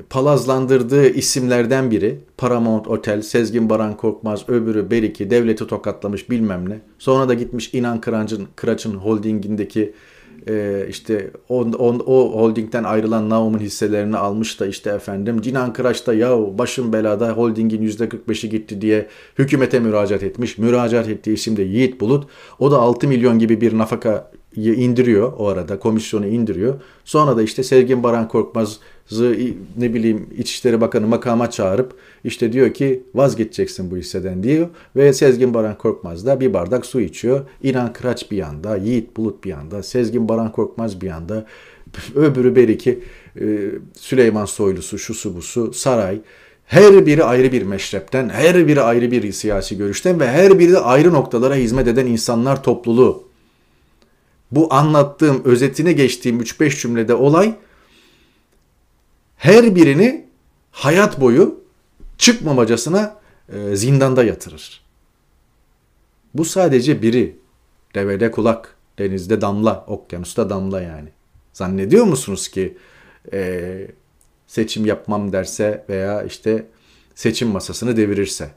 palazlandırdığı 0.10 1.10
isimlerden 1.10 1.92
biri 1.92 2.20
Paramount 2.38 2.88
Otel, 2.88 3.22
Sezgin 3.22 3.70
Baran 3.70 3.98
Korkmaz, 3.98 4.50
öbürü 4.50 4.92
Beriki, 4.92 5.30
devleti 5.30 5.68
tokatlamış 5.68 6.30
bilmem 6.30 6.70
ne. 6.70 6.80
Sonra 7.00 7.30
da 7.30 7.34
gitmiş 7.34 7.74
İnan 7.74 8.02
Kıraç'ın, 8.02 8.48
Kıraç'ın 8.56 8.94
holdingindeki 8.94 9.94
e, 10.48 10.86
işte 10.90 11.32
o, 11.50 11.62
o, 11.62 11.98
o 12.06 12.42
holdingden 12.42 12.84
ayrılan 12.84 13.30
Naum'un 13.30 13.60
hisselerini 13.60 14.18
almış 14.18 14.60
da 14.60 14.68
işte 14.68 14.90
efendim 14.90 15.42
Cinan 15.42 15.74
Kıraç 15.74 16.08
da 16.08 16.14
ya 16.14 16.58
başım 16.58 16.94
belada 16.94 17.32
holdingin 17.32 17.88
%45'i 17.88 18.50
gitti 18.50 18.82
diye 18.82 19.08
hükümete 19.40 19.80
müracaat 19.80 20.24
etmiş. 20.24 20.58
Müracaat 20.58 21.10
ettiği 21.10 21.34
isim 21.34 21.58
de 21.58 21.64
Yiğit 21.64 22.02
Bulut. 22.02 22.28
O 22.60 22.72
da 22.72 22.78
6 22.78 23.08
milyon 23.08 23.40
gibi 23.40 23.62
bir 23.62 23.78
nafaka 23.78 24.32
indiriyor 24.56 25.34
o 25.38 25.48
arada 25.48 25.80
komisyonu 25.80 26.28
indiriyor. 26.28 26.74
Sonra 27.06 27.38
da 27.38 27.44
işte 27.44 27.64
Sevgin 27.64 28.04
Baran 28.04 28.28
Korkmaz'ı 28.28 29.36
ne 29.78 29.94
bileyim 29.94 30.28
İçişleri 30.38 30.82
Bakanı 30.82 31.08
makama 31.08 31.52
çağırıp 31.52 31.94
işte 32.24 32.54
diyor 32.54 32.74
ki 32.74 33.04
vazgeçeceksin 33.16 33.92
bu 33.92 33.98
hisseden 33.98 34.44
diyor. 34.44 34.68
Ve 34.96 35.14
Sezgin 35.14 35.54
Baran 35.54 35.78
Korkmaz 35.78 36.26
da 36.26 36.40
bir 36.40 36.54
bardak 36.54 36.86
su 36.86 37.02
içiyor. 37.02 37.46
İnan 37.64 37.94
Kıraç 37.94 38.32
bir 38.32 38.38
yanda, 38.38 38.78
Yiğit 38.78 39.18
Bulut 39.18 39.44
bir 39.44 39.50
yanda, 39.50 39.84
Sezgin 39.84 40.30
Baran 40.30 40.52
Korkmaz 40.52 41.02
bir 41.02 41.08
yanda, 41.08 41.46
öbürü 42.16 42.56
belki 42.56 43.00
e, 43.42 43.46
Süleyman 43.94 44.46
Soylusu, 44.46 45.00
şusu 45.00 45.36
busu, 45.36 45.74
saray. 45.74 46.20
Her 46.66 47.06
biri 47.06 47.24
ayrı 47.24 47.52
bir 47.52 47.64
meşrepten, 47.64 48.30
her 48.30 48.68
biri 48.68 48.82
ayrı 48.82 49.12
bir 49.12 49.32
siyasi 49.32 49.78
görüşten 49.78 50.20
ve 50.20 50.28
her 50.28 50.60
biri 50.60 50.72
de 50.72 50.80
ayrı 50.80 51.14
noktalara 51.14 51.56
hizmet 51.56 51.88
eden 51.88 52.06
insanlar 52.06 52.64
topluluğu 52.64 53.27
bu 54.52 54.74
anlattığım 54.74 55.42
özetine 55.46 55.94
geçtiğim 55.94 56.42
3-5 56.42 56.82
cümlede 56.82 57.14
olay 57.14 57.56
her 59.38 59.76
birini 59.76 60.26
hayat 60.72 61.22
boyu 61.22 61.60
çıkmamacasına 62.18 63.20
e, 63.54 63.76
zindanda 63.76 64.24
yatırır. 64.24 64.82
Bu 66.34 66.46
sadece 66.46 67.02
biri. 67.02 67.38
Devede 67.96 68.32
kulak, 68.32 68.76
denizde 69.00 69.42
damla, 69.42 69.86
okyanusta 69.88 70.50
damla 70.50 70.82
yani. 70.82 71.10
Zannediyor 71.54 72.06
musunuz 72.06 72.48
ki 72.48 72.78
e, 73.34 73.88
seçim 74.48 74.86
yapmam 74.86 75.32
derse 75.32 75.86
veya 75.90 76.24
işte 76.24 76.66
seçim 77.16 77.48
masasını 77.48 77.98
devirirse? 77.98 78.50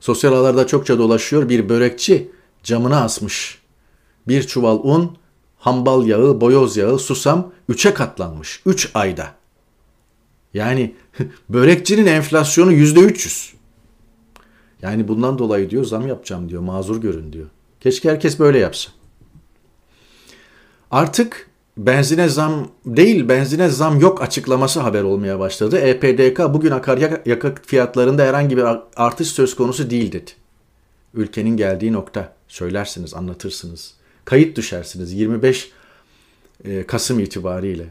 Sosyal 0.00 0.32
ağlarda 0.32 0.66
çokça 0.66 0.98
dolaşıyor 0.98 1.48
bir 1.48 1.68
börekçi 1.68 2.30
camına 2.62 3.04
asmış. 3.04 3.62
Bir 4.28 4.42
çuval 4.42 4.78
un, 4.82 5.16
hambal 5.56 6.06
yağı, 6.06 6.40
boyoz 6.40 6.76
yağı, 6.76 6.98
susam 6.98 7.52
üçe 7.68 7.94
katlanmış. 7.94 8.62
Üç 8.66 8.90
ayda. 8.94 9.34
Yani 10.54 10.94
börekçinin 11.48 12.06
enflasyonu 12.06 12.72
yüzde 12.72 13.00
üç 13.00 13.24
yüz. 13.24 13.52
Yani 14.82 15.08
bundan 15.08 15.38
dolayı 15.38 15.70
diyor 15.70 15.84
zam 15.84 16.06
yapacağım 16.06 16.48
diyor. 16.48 16.62
Mazur 16.62 17.00
görün 17.00 17.32
diyor. 17.32 17.46
Keşke 17.80 18.10
herkes 18.10 18.38
böyle 18.38 18.58
yapsa. 18.58 18.90
Artık 20.90 21.50
benzine 21.76 22.28
zam 22.28 22.68
değil 22.86 23.28
benzine 23.28 23.68
zam 23.68 24.00
yok 24.00 24.22
açıklaması 24.22 24.80
haber 24.80 25.02
olmaya 25.02 25.38
başladı. 25.38 25.78
EPDK 25.78 26.38
bugün 26.54 26.70
akaryakıt 26.70 27.66
fiyatlarında 27.66 28.22
herhangi 28.22 28.56
bir 28.56 28.64
artış 28.96 29.28
söz 29.28 29.56
konusu 29.56 29.90
değil 29.90 30.12
dedi. 30.12 30.30
Ülkenin 31.14 31.56
geldiği 31.56 31.92
nokta 31.92 32.36
söylersiniz, 32.48 33.14
anlatırsınız. 33.14 33.94
Kayıt 34.24 34.56
düşersiniz 34.56 35.12
25 35.12 35.72
e, 36.64 36.86
Kasım 36.86 37.20
itibariyle. 37.20 37.86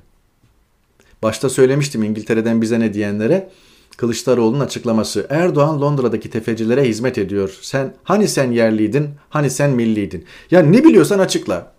Başta 1.24 1.50
söylemiştim 1.50 2.04
İngiltere'den 2.04 2.62
bize 2.62 2.80
ne 2.80 2.94
diyenlere. 2.94 3.50
Kılıçdaroğlu'nun 3.98 4.60
açıklaması. 4.60 5.28
Erdoğan 5.30 5.82
Londra'daki 5.82 6.30
tefecilere 6.30 6.84
hizmet 6.84 7.18
ediyor. 7.18 7.58
Sen 7.62 7.94
hani 8.04 8.28
sen 8.28 8.52
yerliydin, 8.52 9.10
hani 9.30 9.50
sen 9.50 9.72
milliydin. 9.72 10.26
Ya 10.52 10.62
ne 10.62 10.84
biliyorsan 10.84 11.20
açıkla. 11.20 11.74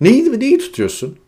Neyi, 0.00 0.40
neyi 0.40 0.58
tutuyorsun? 0.58 1.18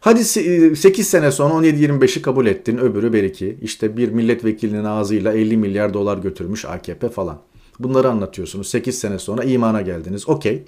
Hadi 0.00 0.24
8 0.24 0.86
e, 0.86 1.02
sene 1.02 1.30
sonra 1.30 1.54
17-25'i 1.54 2.22
kabul 2.22 2.46
ettin. 2.46 2.78
Öbürü 2.78 3.12
beriki. 3.12 3.58
İşte 3.62 3.96
bir 3.96 4.08
milletvekilinin 4.08 4.84
ağzıyla 4.84 5.32
50 5.32 5.56
milyar 5.56 5.94
dolar 5.94 6.18
götürmüş 6.18 6.64
AKP 6.64 7.08
falan. 7.08 7.38
Bunları 7.82 8.08
anlatıyorsunuz. 8.10 8.68
8 8.68 8.98
sene 8.98 9.18
sonra 9.18 9.44
imana 9.44 9.80
geldiniz. 9.80 10.28
Okey. 10.28 10.62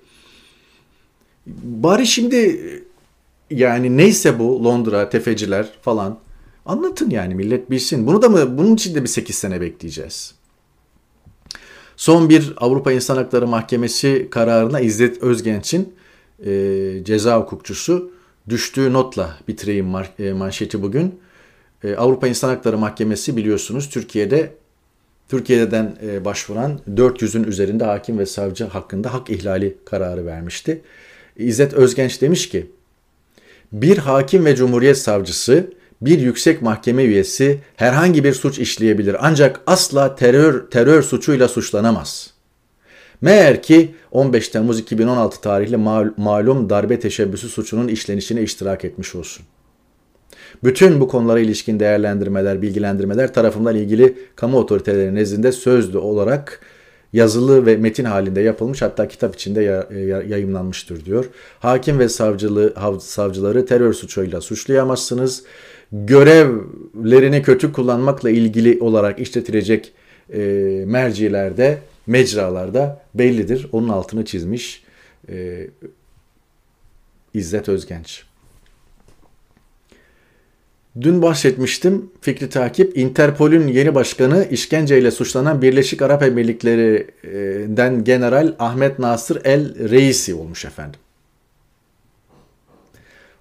Bari 1.46 2.06
şimdi 2.06 2.60
yani 3.50 3.96
neyse 3.96 4.38
bu 4.38 4.64
Londra, 4.64 5.08
tefeciler 5.10 5.68
falan 5.82 6.18
anlatın 6.66 7.10
yani 7.10 7.34
millet 7.34 7.70
bilsin. 7.70 8.06
Bunu 8.06 8.22
da 8.22 8.28
mı 8.28 8.58
bunun 8.58 8.74
için 8.74 8.94
de 8.94 9.02
bir 9.02 9.08
8 9.08 9.36
sene 9.36 9.60
bekleyeceğiz. 9.60 10.34
Son 11.96 12.28
bir 12.28 12.52
Avrupa 12.56 12.92
İnsan 12.92 13.16
Hakları 13.16 13.46
Mahkemesi 13.46 14.28
kararına 14.30 14.80
İzzet 14.80 15.22
Özgenç'in 15.22 15.94
e, 16.46 17.04
ceza 17.04 17.40
hukukçusu 17.40 18.10
düştüğü 18.48 18.92
notla 18.92 19.38
bitireyim 19.48 19.94
e, 20.18 20.32
manşeti 20.32 20.82
bugün. 20.82 21.20
E, 21.84 21.94
Avrupa 21.94 22.28
İnsan 22.28 22.48
Hakları 22.48 22.78
Mahkemesi 22.78 23.36
biliyorsunuz 23.36 23.88
Türkiye'de 23.90 24.54
Türkiye'den 25.28 25.96
e, 26.06 26.24
başvuran 26.24 26.80
400'ün 26.94 27.44
üzerinde 27.44 27.84
hakim 27.84 28.18
ve 28.18 28.26
savcı 28.26 28.64
hakkında 28.64 29.14
hak 29.14 29.30
ihlali 29.30 29.78
kararı 29.84 30.26
vermişti. 30.26 30.80
İzzet 31.36 31.72
Özgenç 31.72 32.20
demiş 32.20 32.48
ki, 32.48 32.70
bir 33.72 33.98
hakim 33.98 34.44
ve 34.44 34.56
cumhuriyet 34.56 34.98
savcısı, 34.98 35.70
bir 36.00 36.18
yüksek 36.18 36.62
mahkeme 36.62 37.04
üyesi 37.04 37.60
herhangi 37.76 38.24
bir 38.24 38.32
suç 38.32 38.58
işleyebilir 38.58 39.16
ancak 39.20 39.60
asla 39.66 40.16
terör 40.16 40.70
terör 40.70 41.02
suçuyla 41.02 41.48
suçlanamaz. 41.48 42.30
Meğer 43.20 43.62
ki 43.62 43.94
15 44.10 44.48
Temmuz 44.48 44.78
2016 44.78 45.40
tarihli 45.40 45.76
malum 46.16 46.70
darbe 46.70 47.00
teşebbüsü 47.00 47.48
suçunun 47.48 47.88
işlenişine 47.88 48.42
iştirak 48.42 48.84
etmiş 48.84 49.14
olsun. 49.14 49.46
Bütün 50.64 51.00
bu 51.00 51.08
konulara 51.08 51.40
ilişkin 51.40 51.80
değerlendirmeler, 51.80 52.62
bilgilendirmeler 52.62 53.34
tarafından 53.34 53.76
ilgili 53.76 54.18
kamu 54.36 54.58
otoriteleri 54.58 55.14
nezdinde 55.14 55.52
sözlü 55.52 55.98
olarak 55.98 56.60
yazılı 57.12 57.66
ve 57.66 57.76
metin 57.76 58.04
halinde 58.04 58.40
yapılmış 58.40 58.82
hatta 58.82 59.08
kitap 59.08 59.34
içinde 59.34 59.86
yayımlanmıştır 60.28 61.04
diyor. 61.04 61.24
Hakim 61.60 61.98
ve 61.98 62.08
savcılığı, 62.08 63.00
savcıları 63.00 63.66
terör 63.66 63.92
suçuyla 63.92 64.40
suçlayamazsınız. 64.40 65.44
Görevlerini 65.92 67.42
kötü 67.42 67.72
kullanmakla 67.72 68.30
ilgili 68.30 68.78
olarak 68.80 69.18
işletilecek 69.18 69.92
e, 70.32 70.40
mercilerde, 70.86 71.78
mecralarda 72.06 73.02
bellidir. 73.14 73.66
Onun 73.72 73.88
altını 73.88 74.24
çizmiş 74.24 74.84
e, 75.28 75.66
İzzet 77.34 77.68
Özgenç. 77.68 78.24
Dün 81.00 81.22
bahsetmiştim 81.22 82.10
Fikri 82.20 82.48
Takip, 82.48 82.98
Interpol'ün 82.98 83.68
yeni 83.68 83.94
başkanı 83.94 84.48
işkenceyle 84.50 85.10
suçlanan 85.10 85.62
Birleşik 85.62 86.02
Arap 86.02 86.22
Emirlikleri'nden 86.22 88.04
General 88.04 88.54
Ahmet 88.58 88.98
Nasır 88.98 89.40
El 89.44 89.90
Reisi 89.90 90.34
olmuş 90.34 90.64
efendim. 90.64 91.00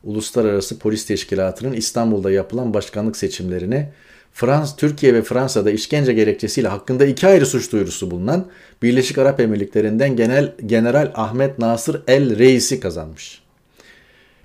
Uluslararası 0.03 0.79
Polis 0.79 1.05
Teşkilatı'nın 1.05 1.73
İstanbul'da 1.73 2.31
yapılan 2.31 2.73
başkanlık 2.73 3.17
seçimlerine 3.17 3.91
Frans, 4.33 4.75
Türkiye 4.75 5.13
ve 5.13 5.21
Fransa'da 5.21 5.71
işkence 5.71 6.13
gerekçesiyle 6.13 6.67
hakkında 6.67 7.05
iki 7.05 7.27
ayrı 7.27 7.45
suç 7.45 7.71
duyurusu 7.71 8.11
bulunan 8.11 8.47
Birleşik 8.81 9.17
Arap 9.17 9.39
Emirlikleri'nden 9.39 10.15
Genel 10.15 10.55
General 10.65 11.11
Ahmet 11.15 11.59
Nasır 11.59 12.01
El 12.07 12.37
Reisi 12.37 12.79
kazanmış. 12.79 13.42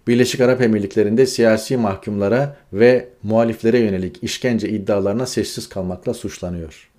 Birleşik 0.08 0.40
Arap 0.40 0.60
Emirlikleri'nde 0.60 1.26
siyasi 1.26 1.76
mahkumlara 1.76 2.56
ve 2.72 3.08
muhaliflere 3.22 3.78
yönelik 3.78 4.22
işkence 4.22 4.68
iddialarına 4.68 5.26
sessiz 5.26 5.68
kalmakla 5.68 6.14
suçlanıyor. 6.14 6.90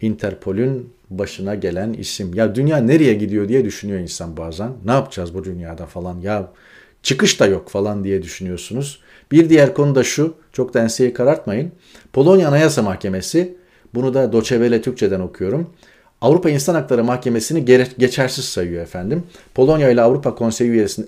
Interpol'ün 0.00 0.92
başına 1.10 1.54
gelen 1.54 1.92
isim. 1.92 2.34
Ya 2.34 2.54
dünya 2.54 2.76
nereye 2.76 3.14
gidiyor 3.14 3.48
diye 3.48 3.64
düşünüyor 3.64 4.00
insan 4.00 4.36
bazen. 4.36 4.72
Ne 4.84 4.90
yapacağız 4.90 5.34
bu 5.34 5.44
dünyada 5.44 5.86
falan. 5.86 6.20
Ya 6.20 6.52
çıkış 7.02 7.40
da 7.40 7.46
yok 7.46 7.68
falan 7.68 8.04
diye 8.04 8.22
düşünüyorsunuz. 8.22 9.00
Bir 9.32 9.48
diğer 9.48 9.74
konu 9.74 9.94
da 9.94 10.04
şu, 10.04 10.34
çok 10.52 10.74
da 10.74 10.88
karartmayın. 11.14 11.72
Polonya 12.12 12.48
Anayasa 12.48 12.82
Mahkemesi, 12.82 13.56
bunu 13.94 14.14
da 14.14 14.32
Doçevele 14.32 14.82
Türkçeden 14.82 15.20
okuyorum. 15.20 15.70
Avrupa 16.22 16.50
İnsan 16.50 16.74
Hakları 16.74 17.04
Mahkemesi'ni 17.04 17.64
geçersiz 17.98 18.44
sayıyor 18.44 18.82
efendim. 18.82 19.22
Polonya 19.54 19.90
ile 19.90 20.02
Avrupa 20.02 20.34
Konseyi, 20.34 20.70
üyesi, 20.70 21.06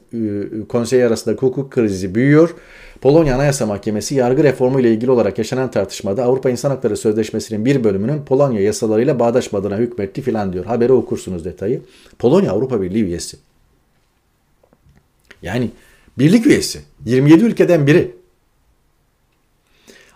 Konseyi 0.69 1.05
arasında 1.05 1.35
hukuk 1.35 1.71
krizi 1.71 2.15
büyüyor. 2.15 2.55
Polonya 3.01 3.35
Anayasa 3.35 3.67
Mahkemesi 3.67 4.15
yargı 4.15 4.45
reformu 4.45 4.81
ile 4.81 4.93
ilgili 4.93 5.11
olarak 5.11 5.39
yaşanan 5.39 5.71
tartışmada 5.71 6.25
Avrupa 6.25 6.51
İnsan 6.51 6.71
Hakları 6.71 6.97
Sözleşmesi'nin 6.97 7.65
bir 7.65 7.85
bölümünün 7.85 8.23
Polonya 8.23 8.61
yasalarıyla 8.61 9.19
bağdaşmadığına 9.19 9.77
hükmetti 9.77 10.23
filan 10.23 10.53
diyor. 10.53 10.65
Haberi 10.65 10.93
okursunuz 10.93 11.45
detayı. 11.45 11.81
Polonya 12.19 12.53
Avrupa 12.53 12.83
Birliği 12.83 13.05
üyesi. 13.05 13.37
Yani 15.43 15.71
birlik 16.19 16.47
üyesi. 16.47 16.81
27 17.07 17.45
ülkeden 17.45 17.87
biri. 17.87 18.15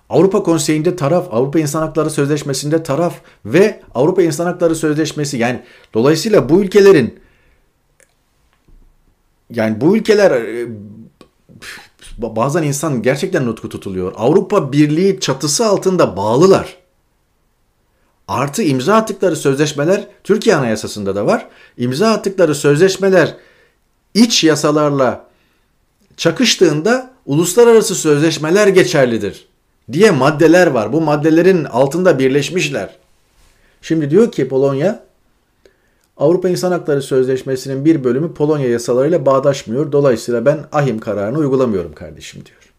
Avrupa 0.09 0.43
Konseyi'nde 0.43 0.97
taraf, 0.97 1.29
Avrupa 1.31 1.59
İnsan 1.59 1.81
Hakları 1.81 2.11
Sözleşmesi'nde 2.11 2.83
taraf 2.83 3.15
ve 3.45 3.81
Avrupa 3.95 4.23
İnsan 4.23 4.47
Hakları 4.47 4.75
Sözleşmesi 4.75 5.37
yani 5.37 5.63
dolayısıyla 5.95 6.49
bu 6.49 6.63
ülkelerin 6.63 7.21
yani 9.51 9.81
bu 9.81 9.97
ülkeler 9.97 10.31
e, 10.31 10.67
bazen 12.19 12.63
insan 12.63 13.03
gerçekten 13.03 13.47
nutku 13.47 13.69
tutuluyor. 13.69 14.13
Avrupa 14.17 14.73
Birliği 14.73 15.21
çatısı 15.21 15.67
altında 15.67 16.17
bağlılar. 16.17 16.77
Artı 18.29 18.63
imza 18.63 18.95
attıkları 18.95 19.37
sözleşmeler 19.37 20.07
Türkiye 20.25 20.57
Anayasası'nda 20.57 21.17
da 21.17 21.27
var. 21.27 21.49
İmza 21.77 22.11
attıkları 22.11 22.55
sözleşmeler 22.55 23.37
iç 24.15 24.45
yasalarla 24.45 25.27
çakıştığında 26.17 27.11
uluslararası 27.27 27.95
sözleşmeler 27.95 28.67
geçerlidir 28.69 29.48
diye 29.93 30.11
maddeler 30.11 30.67
var. 30.67 30.93
Bu 30.93 31.01
maddelerin 31.01 31.65
altında 31.65 32.19
birleşmişler. 32.19 32.97
Şimdi 33.83 34.11
diyor 34.11 34.33
ki 34.33 34.49
Polonya 34.49 35.09
Avrupa 36.17 36.49
İnsan 36.49 36.73
Hakları 36.73 37.03
Sözleşmesi'nin 37.03 37.85
bir 37.85 38.05
bölümü 38.05 38.35
Polonya 38.35 38.69
yasalarıyla 38.69 39.27
bağdaşmıyor. 39.27 39.93
Dolayısıyla 39.93 40.47
ben 40.47 40.67
ahim 40.73 40.99
kararını 40.99 41.39
uygulamıyorum 41.39 41.93
kardeşim 41.93 42.43
diyor. 42.47 42.73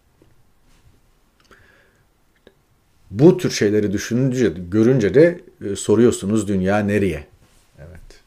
Bu 3.11 3.37
tür 3.37 3.51
şeyleri 3.51 3.91
düşününce, 3.91 4.53
görünce 4.71 5.13
de 5.13 5.39
e, 5.65 5.75
soruyorsunuz 5.75 6.47
dünya 6.47 6.77
nereye? 6.79 7.25
Evet. 7.79 8.21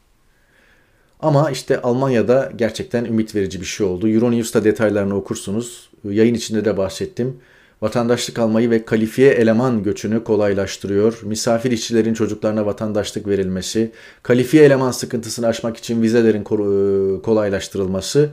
Ama 1.19 1.51
işte 1.51 1.81
Almanya'da 1.81 2.51
gerçekten 2.55 3.05
ümit 3.05 3.35
verici 3.35 3.61
bir 3.61 3.65
şey 3.65 3.87
oldu. 3.87 4.09
Euronews'ta 4.09 4.63
detaylarını 4.63 5.15
okursunuz. 5.15 5.89
Yayın 6.03 6.33
içinde 6.33 6.65
de 6.65 6.77
bahsettim 6.77 7.37
vatandaşlık 7.83 8.39
almayı 8.39 8.69
ve 8.69 8.85
kalifiye 8.85 9.31
eleman 9.31 9.83
göçünü 9.83 10.23
kolaylaştırıyor. 10.23 11.19
Misafir 11.23 11.71
işçilerin 11.71 12.13
çocuklarına 12.13 12.65
vatandaşlık 12.65 13.27
verilmesi, 13.27 13.91
kalifiye 14.23 14.63
eleman 14.63 14.91
sıkıntısını 14.91 15.47
aşmak 15.47 15.77
için 15.77 16.01
vizelerin 16.01 16.41
e, 16.41 17.21
kolaylaştırılması, 17.21 18.29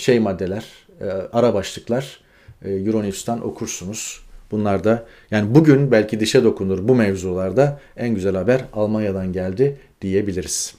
şey 0.00 0.20
maddeler, 0.20 0.64
ara 1.32 1.54
başlıklar 1.54 2.20
Euronews'tan 2.64 3.46
okursunuz. 3.46 4.20
Bunlar 4.50 4.84
da 4.84 5.06
yani 5.30 5.54
bugün 5.54 5.90
belki 5.90 6.20
dişe 6.20 6.44
dokunur 6.44 6.88
bu 6.88 6.94
mevzularda 6.94 7.80
en 7.96 8.14
güzel 8.14 8.36
haber 8.36 8.64
Almanya'dan 8.72 9.32
geldi 9.32 9.76
diyebiliriz. 10.02 10.74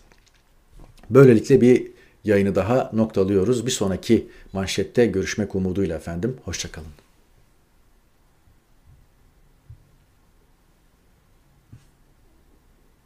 Böylelikle 1.10 1.62
bir 1.62 1.88
yayını 2.24 2.56
daha 2.56 2.92
noktalıyoruz. 2.94 3.66
Bir 3.66 3.72
sonraki 3.72 4.28
manşette 4.54 5.06
görüşmek 5.06 5.56
umuduyla 5.56 5.96
efendim. 5.96 6.38
Hoşçakalın. 6.46 7.01